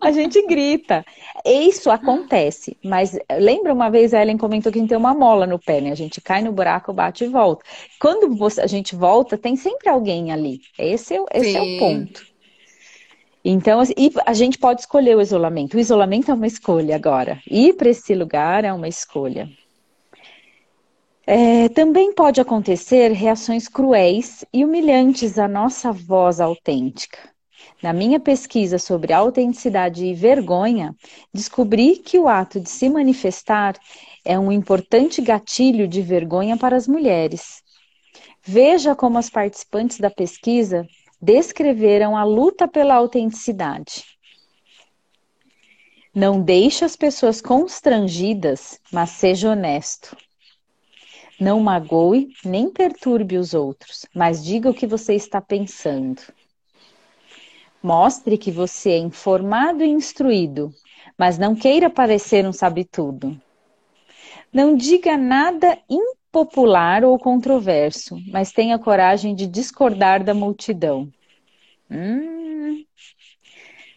[0.00, 1.04] A gente grita.
[1.44, 2.74] Isso acontece.
[2.82, 5.82] Mas lembra uma vez a Ellen comentou que a gente tem uma mola no pé,
[5.82, 5.92] né?
[5.92, 7.62] A gente cai no buraco, bate e volta.
[8.00, 10.62] Quando você, a gente volta, tem sempre alguém ali.
[10.78, 12.26] Esse é, esse é o ponto.
[13.44, 13.92] Então, assim,
[14.24, 15.76] a gente pode escolher o isolamento.
[15.76, 17.38] O isolamento é uma escolha agora.
[17.50, 19.46] Ir para esse lugar é uma escolha.
[21.26, 27.18] É, também pode acontecer reações cruéis e humilhantes à nossa voz autêntica.
[27.82, 30.94] Na minha pesquisa sobre autenticidade e vergonha,
[31.32, 33.74] descobri que o ato de se manifestar
[34.22, 37.62] é um importante gatilho de vergonha para as mulheres.
[38.42, 40.86] Veja como as participantes da pesquisa
[41.20, 44.04] descreveram a luta pela autenticidade.
[46.14, 50.14] Não deixe as pessoas constrangidas, mas seja honesto.
[51.40, 56.22] Não magoe nem perturbe os outros, mas diga o que você está pensando.
[57.82, 60.72] Mostre que você é informado e instruído,
[61.18, 63.38] mas não queira parecer um sabe-tudo.
[64.52, 71.12] Não diga nada impopular ou controverso, mas tenha coragem de discordar da multidão.
[71.90, 72.84] Hum.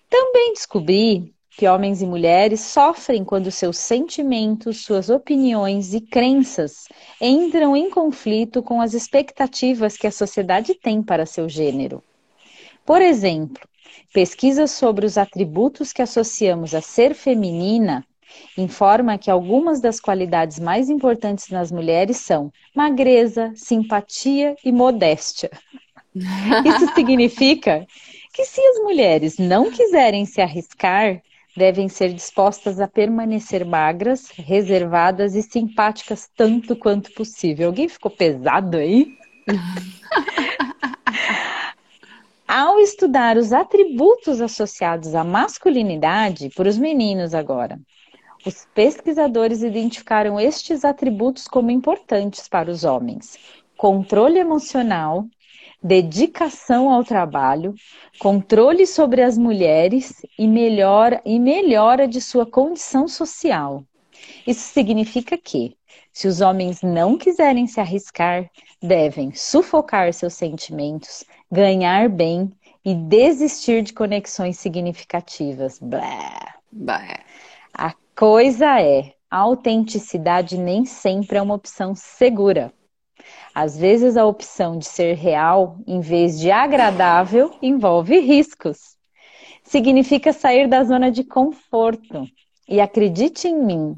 [0.09, 6.87] Também descobri que homens e mulheres sofrem quando seus sentimentos, suas opiniões e crenças
[7.19, 12.03] entram em conflito com as expectativas que a sociedade tem para seu gênero.
[12.85, 13.67] Por exemplo,
[14.13, 18.05] pesquisas sobre os atributos que associamos a ser feminina
[18.55, 25.49] informa que algumas das qualidades mais importantes nas mulheres são magreza, simpatia e modéstia.
[26.13, 27.83] Isso significa
[28.31, 31.19] que se as mulheres não quiserem se arriscar,
[31.57, 37.69] devem ser dispostas a permanecer magras, reservadas e simpáticas tanto quanto possível.
[37.69, 39.17] Alguém ficou pesado aí?
[42.47, 47.77] Ao estudar os atributos associados à masculinidade, para os meninos agora,
[48.45, 53.37] os pesquisadores identificaram estes atributos como importantes para os homens:
[53.75, 55.25] controle emocional,
[55.81, 57.73] dedicação ao trabalho,
[58.19, 63.83] controle sobre as mulheres e melhora, e melhora de sua condição social.
[64.45, 65.75] Isso significa que,
[66.11, 68.49] se os homens não quiserem se arriscar,
[68.81, 72.51] devem sufocar seus sentimentos, ganhar bem
[72.83, 75.79] e desistir de conexões significativas.
[75.79, 76.55] Blá.
[76.71, 77.19] Blá.
[77.73, 82.73] A coisa é, a autenticidade nem sempre é uma opção segura.
[83.59, 88.95] Às vezes a opção de ser real, em vez de agradável, envolve riscos.
[89.63, 92.27] Significa sair da zona de conforto.
[92.69, 93.95] E acredite em mim,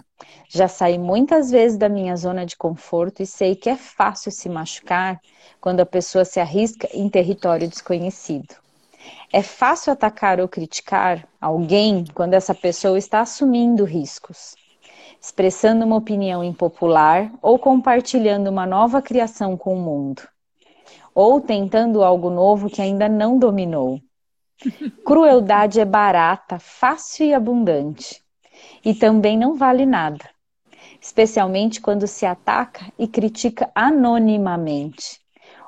[0.47, 4.47] já saí muitas vezes da minha zona de conforto e sei que é fácil se
[4.47, 5.19] machucar
[5.59, 8.55] quando a pessoa se arrisca em território desconhecido.
[9.29, 14.55] É fácil atacar ou criticar alguém quando essa pessoa está assumindo riscos,
[15.21, 20.21] expressando uma opinião impopular ou compartilhando uma nova criação com o mundo,
[21.13, 23.99] ou tentando algo novo que ainda não dominou.
[25.05, 28.23] Crueldade é barata, fácil e abundante,
[28.83, 30.29] e também não vale nada,
[31.01, 35.19] especialmente quando se ataca e critica anonimamente.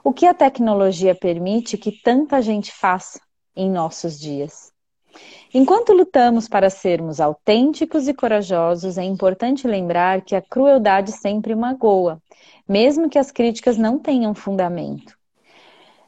[0.03, 3.19] O que a tecnologia permite que tanta gente faça
[3.55, 4.70] em nossos dias.
[5.53, 12.21] Enquanto lutamos para sermos autênticos e corajosos, é importante lembrar que a crueldade sempre magoa,
[12.67, 15.17] mesmo que as críticas não tenham fundamento.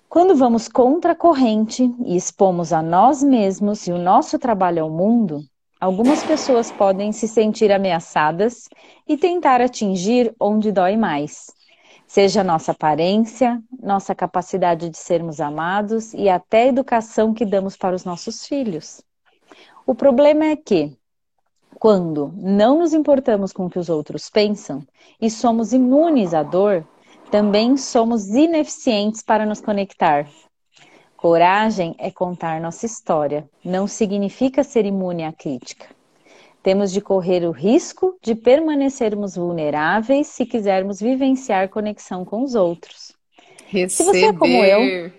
[0.08, 4.90] Quando vamos contra a corrente e expomos a nós mesmos e o nosso trabalho ao
[4.90, 5.42] mundo,
[5.82, 8.70] algumas pessoas podem se sentir ameaçadas
[9.08, 11.48] e tentar atingir onde dói mais
[12.14, 17.96] seja nossa aparência, nossa capacidade de sermos amados e até a educação que damos para
[17.96, 19.02] os nossos filhos.
[19.84, 20.96] O problema é que,
[21.80, 24.86] quando não nos importamos com o que os outros pensam
[25.20, 26.88] e somos imunes à dor,
[27.32, 30.30] também somos ineficientes para nos conectar.
[31.18, 35.93] Coragem é contar nossa história, não significa ser imune à crítica.
[36.64, 43.12] Temos de correr o risco de permanecermos vulneráveis se quisermos vivenciar conexão com os outros.
[43.68, 43.90] Receber.
[43.90, 45.12] Se você é como eu.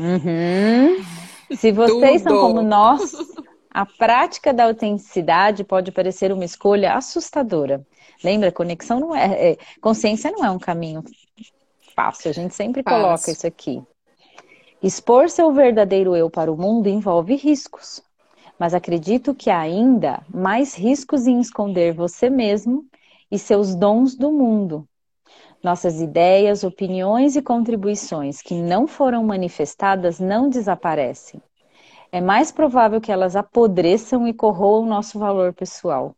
[0.00, 1.04] Uhum,
[1.56, 2.30] se vocês Tudo.
[2.30, 3.12] são como nós,
[3.70, 7.86] a prática da autenticidade pode parecer uma escolha assustadora.
[8.22, 11.04] Lembra, conexão não é, é consciência não é um caminho
[11.94, 12.30] fácil.
[12.30, 13.80] A gente sempre coloca isso aqui.
[14.82, 18.02] Expor seu verdadeiro eu para o mundo envolve riscos
[18.58, 22.84] mas acredito que há ainda mais riscos em esconder você mesmo
[23.30, 24.86] e seus dons do mundo.
[25.62, 31.40] Nossas ideias, opiniões e contribuições que não foram manifestadas não desaparecem.
[32.10, 36.14] É mais provável que elas apodreçam e corroam nosso valor pessoal.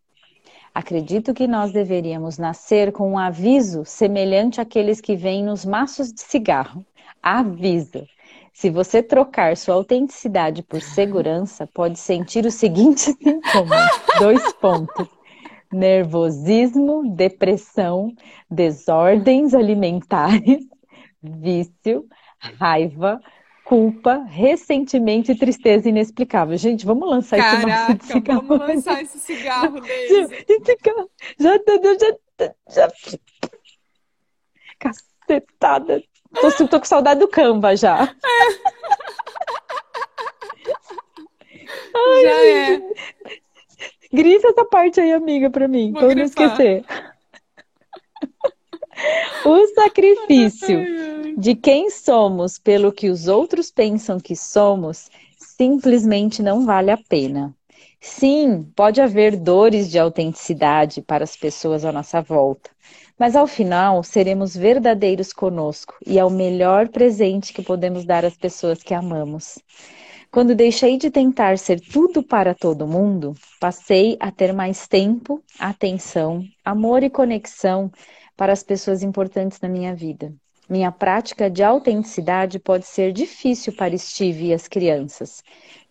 [0.72, 6.20] Acredito que nós deveríamos nascer com um aviso semelhante àqueles que vêm nos maços de
[6.20, 6.84] cigarro.
[7.20, 8.06] Aviso!
[8.52, 13.90] Se você trocar sua autenticidade por segurança, pode sentir os seguintes sintomas.
[14.18, 15.08] Dois pontos.
[15.72, 18.12] Nervosismo, depressão,
[18.50, 20.66] desordens alimentares,
[21.22, 22.06] vício,
[22.58, 23.20] raiva,
[23.64, 26.56] culpa, ressentimento e tristeza inexplicável.
[26.58, 28.42] Gente, vamos lançar Caraca, esse cigarro.
[28.48, 30.44] vamos lançar esse cigarro desse.
[31.38, 32.16] Já, já, já,
[32.68, 32.88] já,
[34.78, 36.02] cacetada.
[36.34, 38.14] Tô, tô com saudade do Canva já.
[41.94, 42.80] Ai, já é.
[44.12, 46.84] Grifa essa parte aí, amiga, pra mim, Vou pra eu não esquecer.
[49.44, 50.84] O sacrifício
[51.38, 55.08] de quem somos pelo que os outros pensam que somos
[55.38, 57.54] simplesmente não vale a pena.
[58.00, 62.70] Sim, pode haver dores de autenticidade para as pessoas à nossa volta,
[63.20, 68.34] mas ao final seremos verdadeiros conosco e é o melhor presente que podemos dar às
[68.34, 69.58] pessoas que amamos.
[70.30, 76.42] Quando deixei de tentar ser tudo para todo mundo, passei a ter mais tempo, atenção,
[76.64, 77.92] amor e conexão
[78.34, 80.32] para as pessoas importantes na minha vida.
[80.66, 85.42] Minha prática de autenticidade pode ser difícil para Steve e as crianças,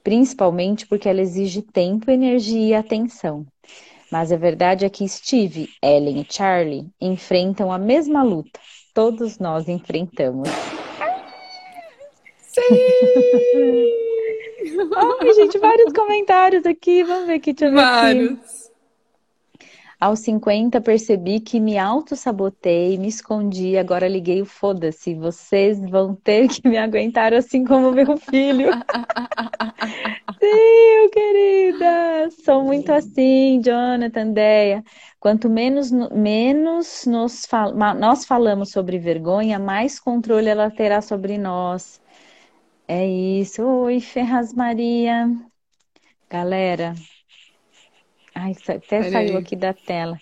[0.04, 3.46] principalmente porque ela exige tempo, energia e atenção.
[4.12, 8.60] Mas a verdade é que Steve, Ellen e Charlie enfrentam a mesma luta.
[8.93, 10.49] Todos nós enfrentamos.
[12.38, 12.64] Sim!
[15.22, 17.03] Ai, gente, vários comentários aqui.
[17.03, 18.32] Vamos ver eu ver Vários.
[18.32, 18.68] Aqui.
[20.00, 25.14] Aos 50, percebi que me auto-sabotei, me escondi, agora liguei o foda-se.
[25.14, 28.70] Vocês vão ter que me aguentar assim como meu filho.
[30.39, 32.30] Sim, querida!
[32.45, 34.84] Sou muito assim, Jonathan, Deia.
[35.20, 42.00] Quanto menos, menos nos fal nós falamos sobre vergonha, mais controle ela terá sobre nós.
[42.88, 43.64] É isso.
[43.64, 45.28] Oi, Ferraz Maria.
[46.30, 46.95] Galera,
[48.42, 49.44] Ai, até Pera saiu aí.
[49.44, 50.18] aqui da tela.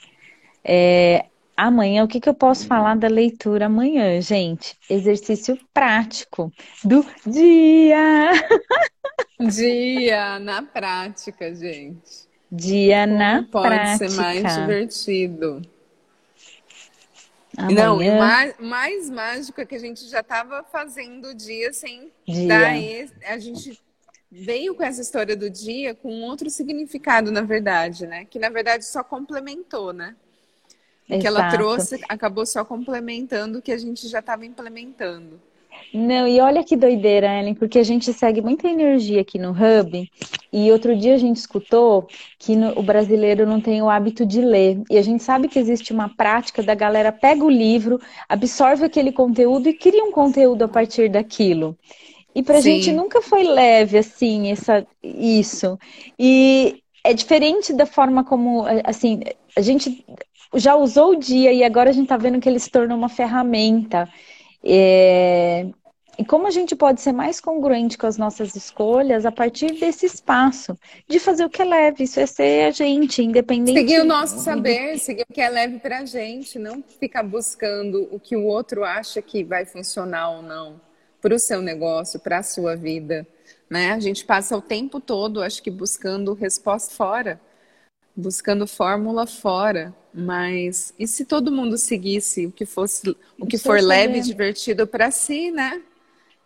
[0.63, 4.75] É, amanhã, o que, que eu posso falar da leitura amanhã, gente?
[4.89, 6.51] Exercício prático
[6.83, 8.31] do dia.
[9.39, 12.27] Dia na prática, gente.
[12.51, 13.99] Dia Como na pode prática.
[13.99, 15.61] Pode ser mais divertido.
[17.55, 17.85] Amanhã...
[17.85, 22.11] Não, e mais, mais mágico é que a gente já estava fazendo o dia sem
[22.27, 22.47] dia.
[22.47, 23.79] dar esse, a gente
[24.31, 28.25] veio com essa história do dia com outro significado, na verdade, né?
[28.25, 30.15] Que na verdade só complementou, né?
[31.09, 35.39] O que ela trouxe acabou só complementando o que a gente já estava implementando.
[35.93, 40.11] Não, e olha que doideira, Ellen, porque a gente segue muita energia aqui no Hub,
[40.51, 42.07] e outro dia a gente escutou
[42.37, 45.59] que no, o brasileiro não tem o hábito de ler, e a gente sabe que
[45.59, 50.63] existe uma prática da galera pega o livro, absorve aquele conteúdo e cria um conteúdo
[50.63, 51.77] a partir daquilo.
[52.37, 52.73] E pra Sim.
[52.73, 55.75] gente nunca foi leve, assim, essa, isso.
[56.19, 59.21] E é diferente da forma como, assim,
[59.55, 60.05] a gente
[60.53, 63.09] já usou o dia e agora a gente tá vendo que ele se tornou uma
[63.09, 64.07] ferramenta.
[64.63, 65.65] É...
[66.19, 70.05] E como a gente pode ser mais congruente com as nossas escolhas a partir desse
[70.05, 70.77] espaço
[71.07, 73.79] de fazer o que é leve, isso é ser a gente, independente.
[73.79, 78.07] Seguir o nosso saber, seguir o que é leve para a gente, não ficar buscando
[78.11, 80.86] o que o outro acha que vai funcionar ou não
[81.21, 83.27] para o seu negócio, para a sua vida.
[83.69, 83.91] Né?
[83.91, 87.39] A gente passa o tempo todo, acho que, buscando resposta fora,
[88.15, 89.93] buscando fórmula fora.
[90.13, 94.87] Mas e se todo mundo seguisse o que fosse o que for leve e divertido
[94.87, 95.81] para si, né?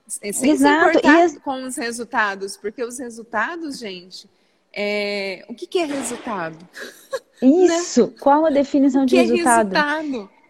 [0.08, 0.92] Sem Exato.
[0.92, 1.38] se importar as...
[1.38, 4.30] com os resultados, porque os resultados, gente,
[4.74, 5.46] é...
[5.48, 6.58] o que, que é resultado?
[7.42, 8.08] Isso.
[8.08, 8.14] né?
[8.20, 9.74] Qual a definição de resultado?
[9.74, 10.41] É resultado?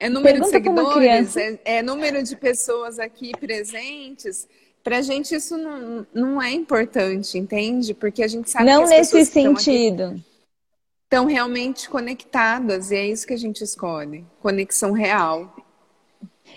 [0.00, 4.48] É número Pergunta de seguidores, é, é, número de pessoas aqui presentes.
[4.82, 7.92] Para a gente isso não, não é importante, entende?
[7.92, 10.24] Porque a gente sabe não que as nesse sentido
[11.04, 15.54] estão realmente conectadas e é isso que a gente escolhe, conexão real.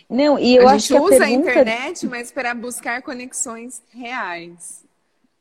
[0.09, 1.49] Não, e eu a acho que a usa pergunta...
[1.49, 4.85] a internet, mas para buscar conexões reais.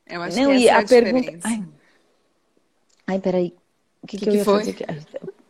[0.08, 1.38] Eu acho Não, que essa e é a, a pergunta.
[1.44, 1.64] Ai,
[3.06, 3.54] ai, peraí.
[4.02, 4.58] O que, que, que, que eu ia foi?
[4.64, 4.86] fazer?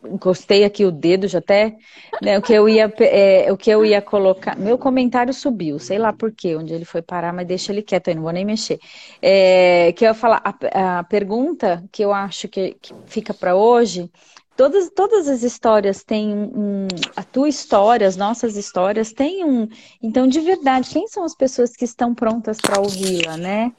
[0.07, 1.75] Encostei aqui o dedo já até,
[2.21, 5.97] né, o que eu ia é, o que eu ia colocar, meu comentário subiu, sei
[5.97, 8.45] lá por quê, onde ele foi parar, mas deixa ele quieto aí, não vou nem
[8.45, 8.79] mexer.
[9.21, 13.55] É, que eu ia falar, a, a pergunta que eu acho que, que fica para
[13.55, 14.09] hoje,
[14.55, 19.67] todas, todas as histórias têm um, a tua história, as nossas histórias têm um,
[20.01, 23.71] então de verdade, quem são as pessoas que estão prontas para ouvi-la, né?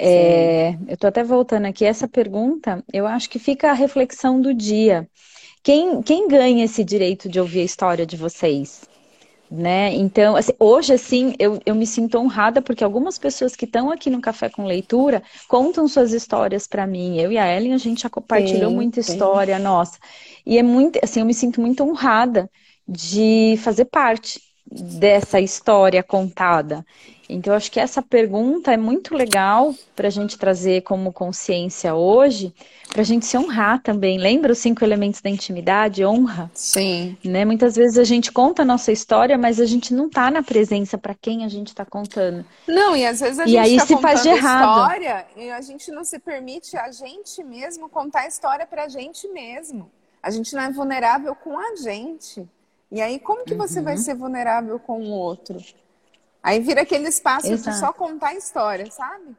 [0.00, 1.84] É, eu estou até voltando aqui.
[1.84, 5.08] Essa pergunta, eu acho que fica a reflexão do dia.
[5.62, 8.88] Quem, quem ganha esse direito de ouvir a história de vocês?
[9.50, 9.94] Né?
[9.94, 14.10] Então, assim, hoje, assim, eu, eu me sinto honrada porque algumas pessoas que estão aqui
[14.10, 17.18] no Café com Leitura contam suas histórias para mim.
[17.18, 19.12] Eu e a Ellen, a gente já compartilhou sim, muita sim.
[19.12, 19.98] história nossa.
[20.44, 22.50] E é muito, assim, eu me sinto muito honrada
[22.86, 24.40] de fazer parte
[24.70, 26.84] dessa história contada.
[27.28, 32.54] Então, acho que essa pergunta é muito legal para a gente trazer como consciência hoje,
[32.88, 34.18] para a gente se honrar também.
[34.18, 36.02] Lembra os cinco elementos da intimidade?
[36.06, 36.50] Honra?
[36.54, 37.18] Sim.
[37.22, 37.44] Né?
[37.44, 40.96] Muitas vezes a gente conta a nossa história, mas a gente não está na presença
[40.96, 42.46] para quem a gente está contando.
[42.66, 46.78] Não, e às vezes a gente está contando história e a gente não se permite
[46.78, 49.90] a gente mesmo contar a história para a gente mesmo.
[50.22, 52.48] A gente não é vulnerável com a gente.
[52.90, 53.84] E aí, como que você uhum.
[53.84, 55.58] vai ser vulnerável com o outro?
[56.42, 57.76] Aí vira aquele espaço Exato.
[57.76, 59.36] de só contar história, sabe?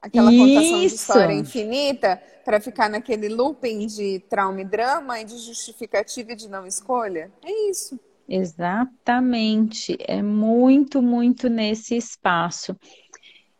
[0.00, 0.44] Aquela Isso.
[0.44, 6.32] contação de história infinita para ficar naquele looping de trauma e drama e de justificativa
[6.32, 7.30] e de não escolha.
[7.44, 7.98] É isso.
[8.28, 9.96] Exatamente.
[10.00, 12.76] É muito, muito nesse espaço.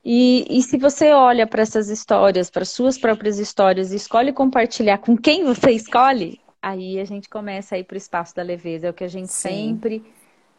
[0.04, 4.98] E, e se você olha para essas histórias, para suas próprias histórias, e escolhe compartilhar
[4.98, 8.86] com quem você escolhe, aí a gente começa a ir para o espaço da leveza.
[8.86, 9.78] É o que a gente Sim.
[9.80, 10.04] sempre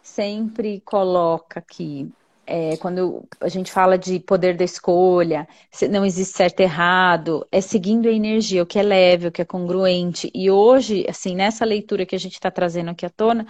[0.01, 2.09] sempre coloca aqui.
[2.45, 5.47] É, quando a gente fala de poder da escolha,
[5.91, 9.41] não existe certo e errado, é seguindo a energia, o que é leve, o que
[9.41, 10.31] é congruente.
[10.33, 13.45] E hoje, assim, nessa leitura que a gente está trazendo aqui à tona,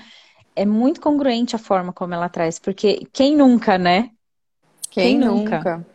[0.54, 4.12] é muito congruente a forma como ela traz, porque quem nunca, né?
[4.90, 5.58] Quem, quem nunca?
[5.58, 5.88] nunca?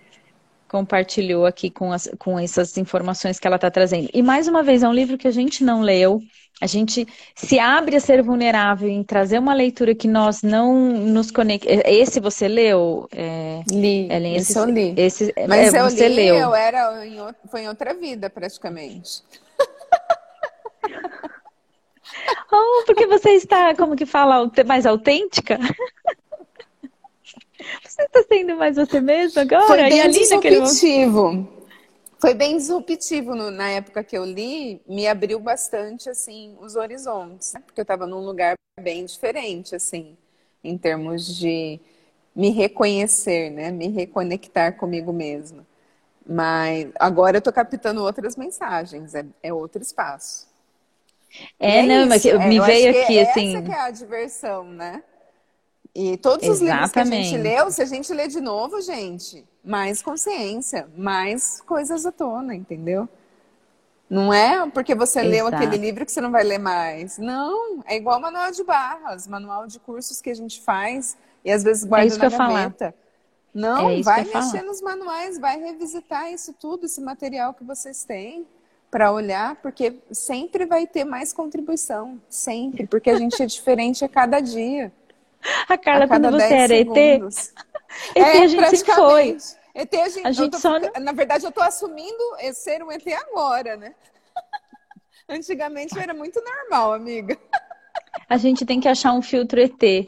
[0.75, 4.11] Compartilhou aqui com, as, com essas informações que ela está trazendo.
[4.13, 6.21] E mais uma vez, é um livro que a gente não leu,
[6.61, 11.31] a gente se abre a ser vulnerável em trazer uma leitura que nós não nos
[11.31, 11.69] conecta.
[11.89, 13.09] Esse você leu?
[13.13, 13.63] É...
[13.71, 14.09] Li.
[14.11, 14.95] Ellen, esse, eu li.
[14.97, 16.35] Esse, Mas é, eu você li, leu.
[16.35, 17.19] eu era em,
[17.49, 19.23] foi em outra vida, praticamente.
[22.53, 25.57] oh, porque você está, como que fala, mais autêntica?
[28.15, 29.67] Você está sendo mais você mesma agora?
[29.67, 31.49] Foi bem disruptivo.
[32.21, 37.53] Foi bem disruptivo no, na época que eu li, me abriu bastante assim os horizontes,
[37.53, 37.61] né?
[37.67, 40.17] porque eu estava num lugar bem diferente assim,
[40.63, 41.81] em termos de
[42.35, 45.67] me reconhecer, né, me reconectar comigo mesma.
[46.27, 50.49] Mas agora eu estou captando outras mensagens, é, é outro espaço.
[51.59, 52.39] É, E não, mas isso.
[52.39, 53.63] me É, eu veio aqui, essa assim.
[53.65, 55.03] que é a diversão, né?
[55.95, 57.37] E todos os livros que a gente Exatamente.
[57.37, 63.09] leu, se a gente lê de novo, gente, mais consciência, mais coisas à tona, entendeu?
[64.11, 65.57] Não é porque você leu Exato.
[65.63, 67.17] aquele livro que você não vai ler mais.
[67.17, 71.63] Não, é igual manual de barras, manual de cursos que a gente faz e às
[71.63, 72.63] vezes guarda isso que na eu falar.
[72.65, 72.95] gaveta.
[73.55, 78.45] Não, É vai mexer nos manuais, vai revisitar isso tudo, esse material que vocês têm
[78.91, 84.09] para olhar, porque sempre vai ter mais contribuição, sempre, porque a gente é diferente a
[84.09, 84.93] cada dia,
[85.69, 87.53] A Carla, a quando você 10 era ET, segundos.
[88.15, 89.37] ET a gente foi.
[89.75, 92.23] ET, a gente, A gente só fica- Na verdade, eu tô assumindo
[92.55, 93.95] ser um ET agora, né?
[95.29, 97.39] Antigamente era muito normal, amiga.
[98.29, 100.07] A gente tem que achar um filtro ET.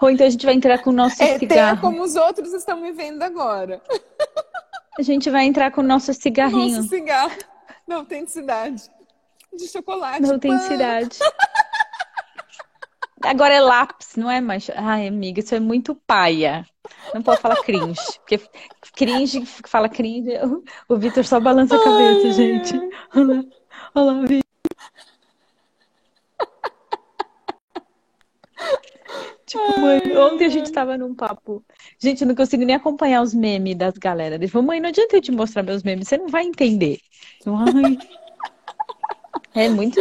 [0.00, 1.80] Ou então a gente vai entrar com o nosso ET é cigarro.
[1.80, 3.80] como os outros estão me vendo agora.
[4.98, 6.76] A gente vai entrar com o nosso cigarrinho.
[6.76, 7.36] Nosso cigarro
[7.86, 8.90] da autenticidade.
[9.52, 10.22] De chocolate.
[10.22, 11.18] Da autenticidade.
[13.24, 14.70] Agora é lápis, não é mais.
[14.74, 16.66] Ai, amiga, isso é muito paia.
[17.14, 18.00] Não pode falar cringe.
[18.18, 18.40] Porque
[18.94, 20.30] cringe, fala cringe.
[20.88, 22.74] O Vitor só balança a cabeça, gente.
[23.14, 23.44] Olha lá,
[23.94, 24.44] olha lá, Vitor.
[29.46, 31.64] Tipo, mãe, ontem a gente tava num papo.
[32.00, 34.34] Gente, eu não consigo nem acompanhar os memes das galera.
[34.34, 36.98] Ele falou, mãe, não adianta eu te mostrar meus memes, você não vai entender.
[37.46, 37.98] Eu, Ai.
[39.54, 40.00] É muito,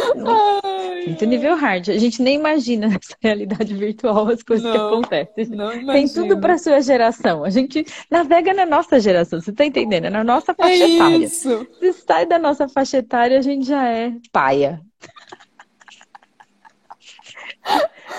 [1.06, 1.90] muito nível hard.
[1.90, 5.46] A gente nem imagina nessa realidade virtual as coisas que Não, acontecem.
[5.50, 7.44] Não Tem tudo para sua geração.
[7.44, 10.06] A gente navega na nossa geração, você tá entendendo?
[10.06, 11.18] É na nossa É faixa etária.
[11.18, 11.68] isso.
[11.80, 14.82] Se sai da nossa faixa etária, a gente já é paia.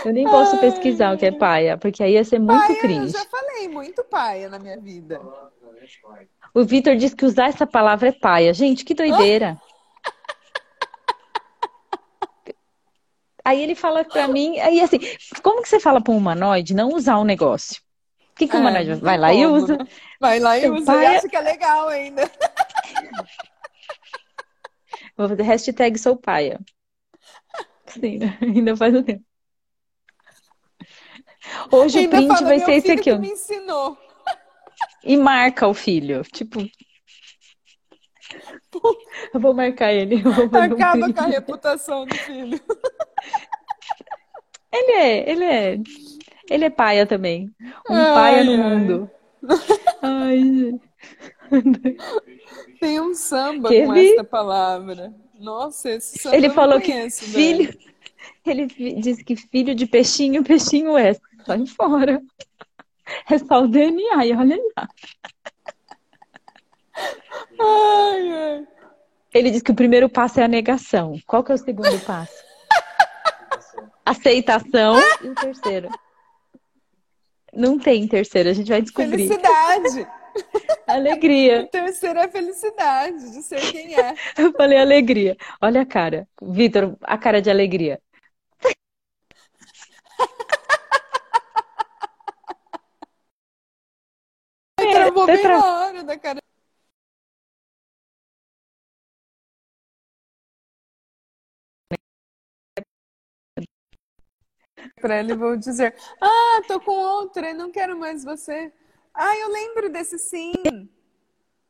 [0.04, 2.80] Eu nem posso pesquisar o que é paia, porque aí ia ser muito Paia, eu
[2.80, 3.12] cringe.
[3.12, 5.20] já falei muito paia na minha vida.
[6.54, 8.52] O Vitor disse que usar essa palavra é paia.
[8.54, 9.58] Gente, que doideira.
[13.44, 14.98] Aí ele fala pra mim, aí assim,
[15.42, 17.82] como que você fala pra um humanoide não usar um negócio?
[18.32, 19.76] O que, que o É, humanoide não vai lá e como, usa?
[19.76, 19.86] né?
[20.20, 22.22] Vai lá e Seu usa pai e é- acha que é legal ainda.
[25.16, 26.58] Vou fazer hashtag sou paia.
[27.86, 29.24] Sim, ainda faz o tempo.
[31.70, 33.18] Hoje o ainda print fala, vai ser esse aqui, que ó.
[33.18, 33.96] me ensinou.
[35.04, 36.22] E marca o filho.
[36.32, 36.60] Tipo,
[39.32, 40.20] eu vou marcar ele.
[40.22, 41.14] Vou um Acaba print.
[41.14, 42.60] com a reputação do filho.
[44.72, 45.78] Ele é, ele é.
[46.50, 47.50] Ele é paia também.
[47.88, 49.10] Um Ai, paia no mundo.
[50.02, 50.80] Ai, gente.
[52.80, 55.14] Tem um samba Que com vi- esta palavra.
[55.38, 57.66] Nossa, esse samba Ele eu falou que conheço, filho.
[57.66, 57.78] velho.
[58.46, 58.66] Ele
[59.00, 61.14] disse que filho de peixinho, peixinho é.
[61.46, 62.22] Sai fora.
[63.30, 64.88] É só o DNA, e olha lá.
[67.60, 68.66] Ai, ai.
[69.34, 71.18] Ele disse que o primeiro passo é a negação.
[71.26, 72.43] Qual que é o segundo passo?
[74.04, 74.96] Aceitação.
[75.22, 75.88] E o terceiro?
[77.52, 79.28] Não tem terceiro, a gente vai descobrir.
[79.28, 80.08] Felicidade.
[80.86, 81.68] Alegria.
[81.70, 84.14] Terceira é felicidade de ser quem é.
[84.36, 85.36] Eu falei alegria.
[85.60, 86.28] Olha a cara.
[86.42, 88.00] Vitor, a cara de alegria.
[94.76, 96.40] Travou tá bem tra- na hora da cara.
[105.04, 108.72] Pra ele vou dizer: Ah, tô com outra não quero mais você.
[109.12, 110.88] Ah, eu lembro desse sim.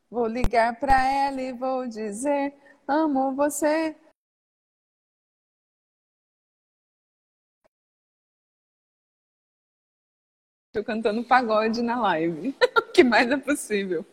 [0.09, 2.55] Vou ligar pra ela e vou dizer:
[2.87, 3.93] Amo você.
[10.71, 12.55] Tô cantando pagode na live.
[12.87, 14.05] O que mais é possível?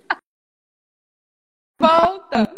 [1.80, 2.52] Volta!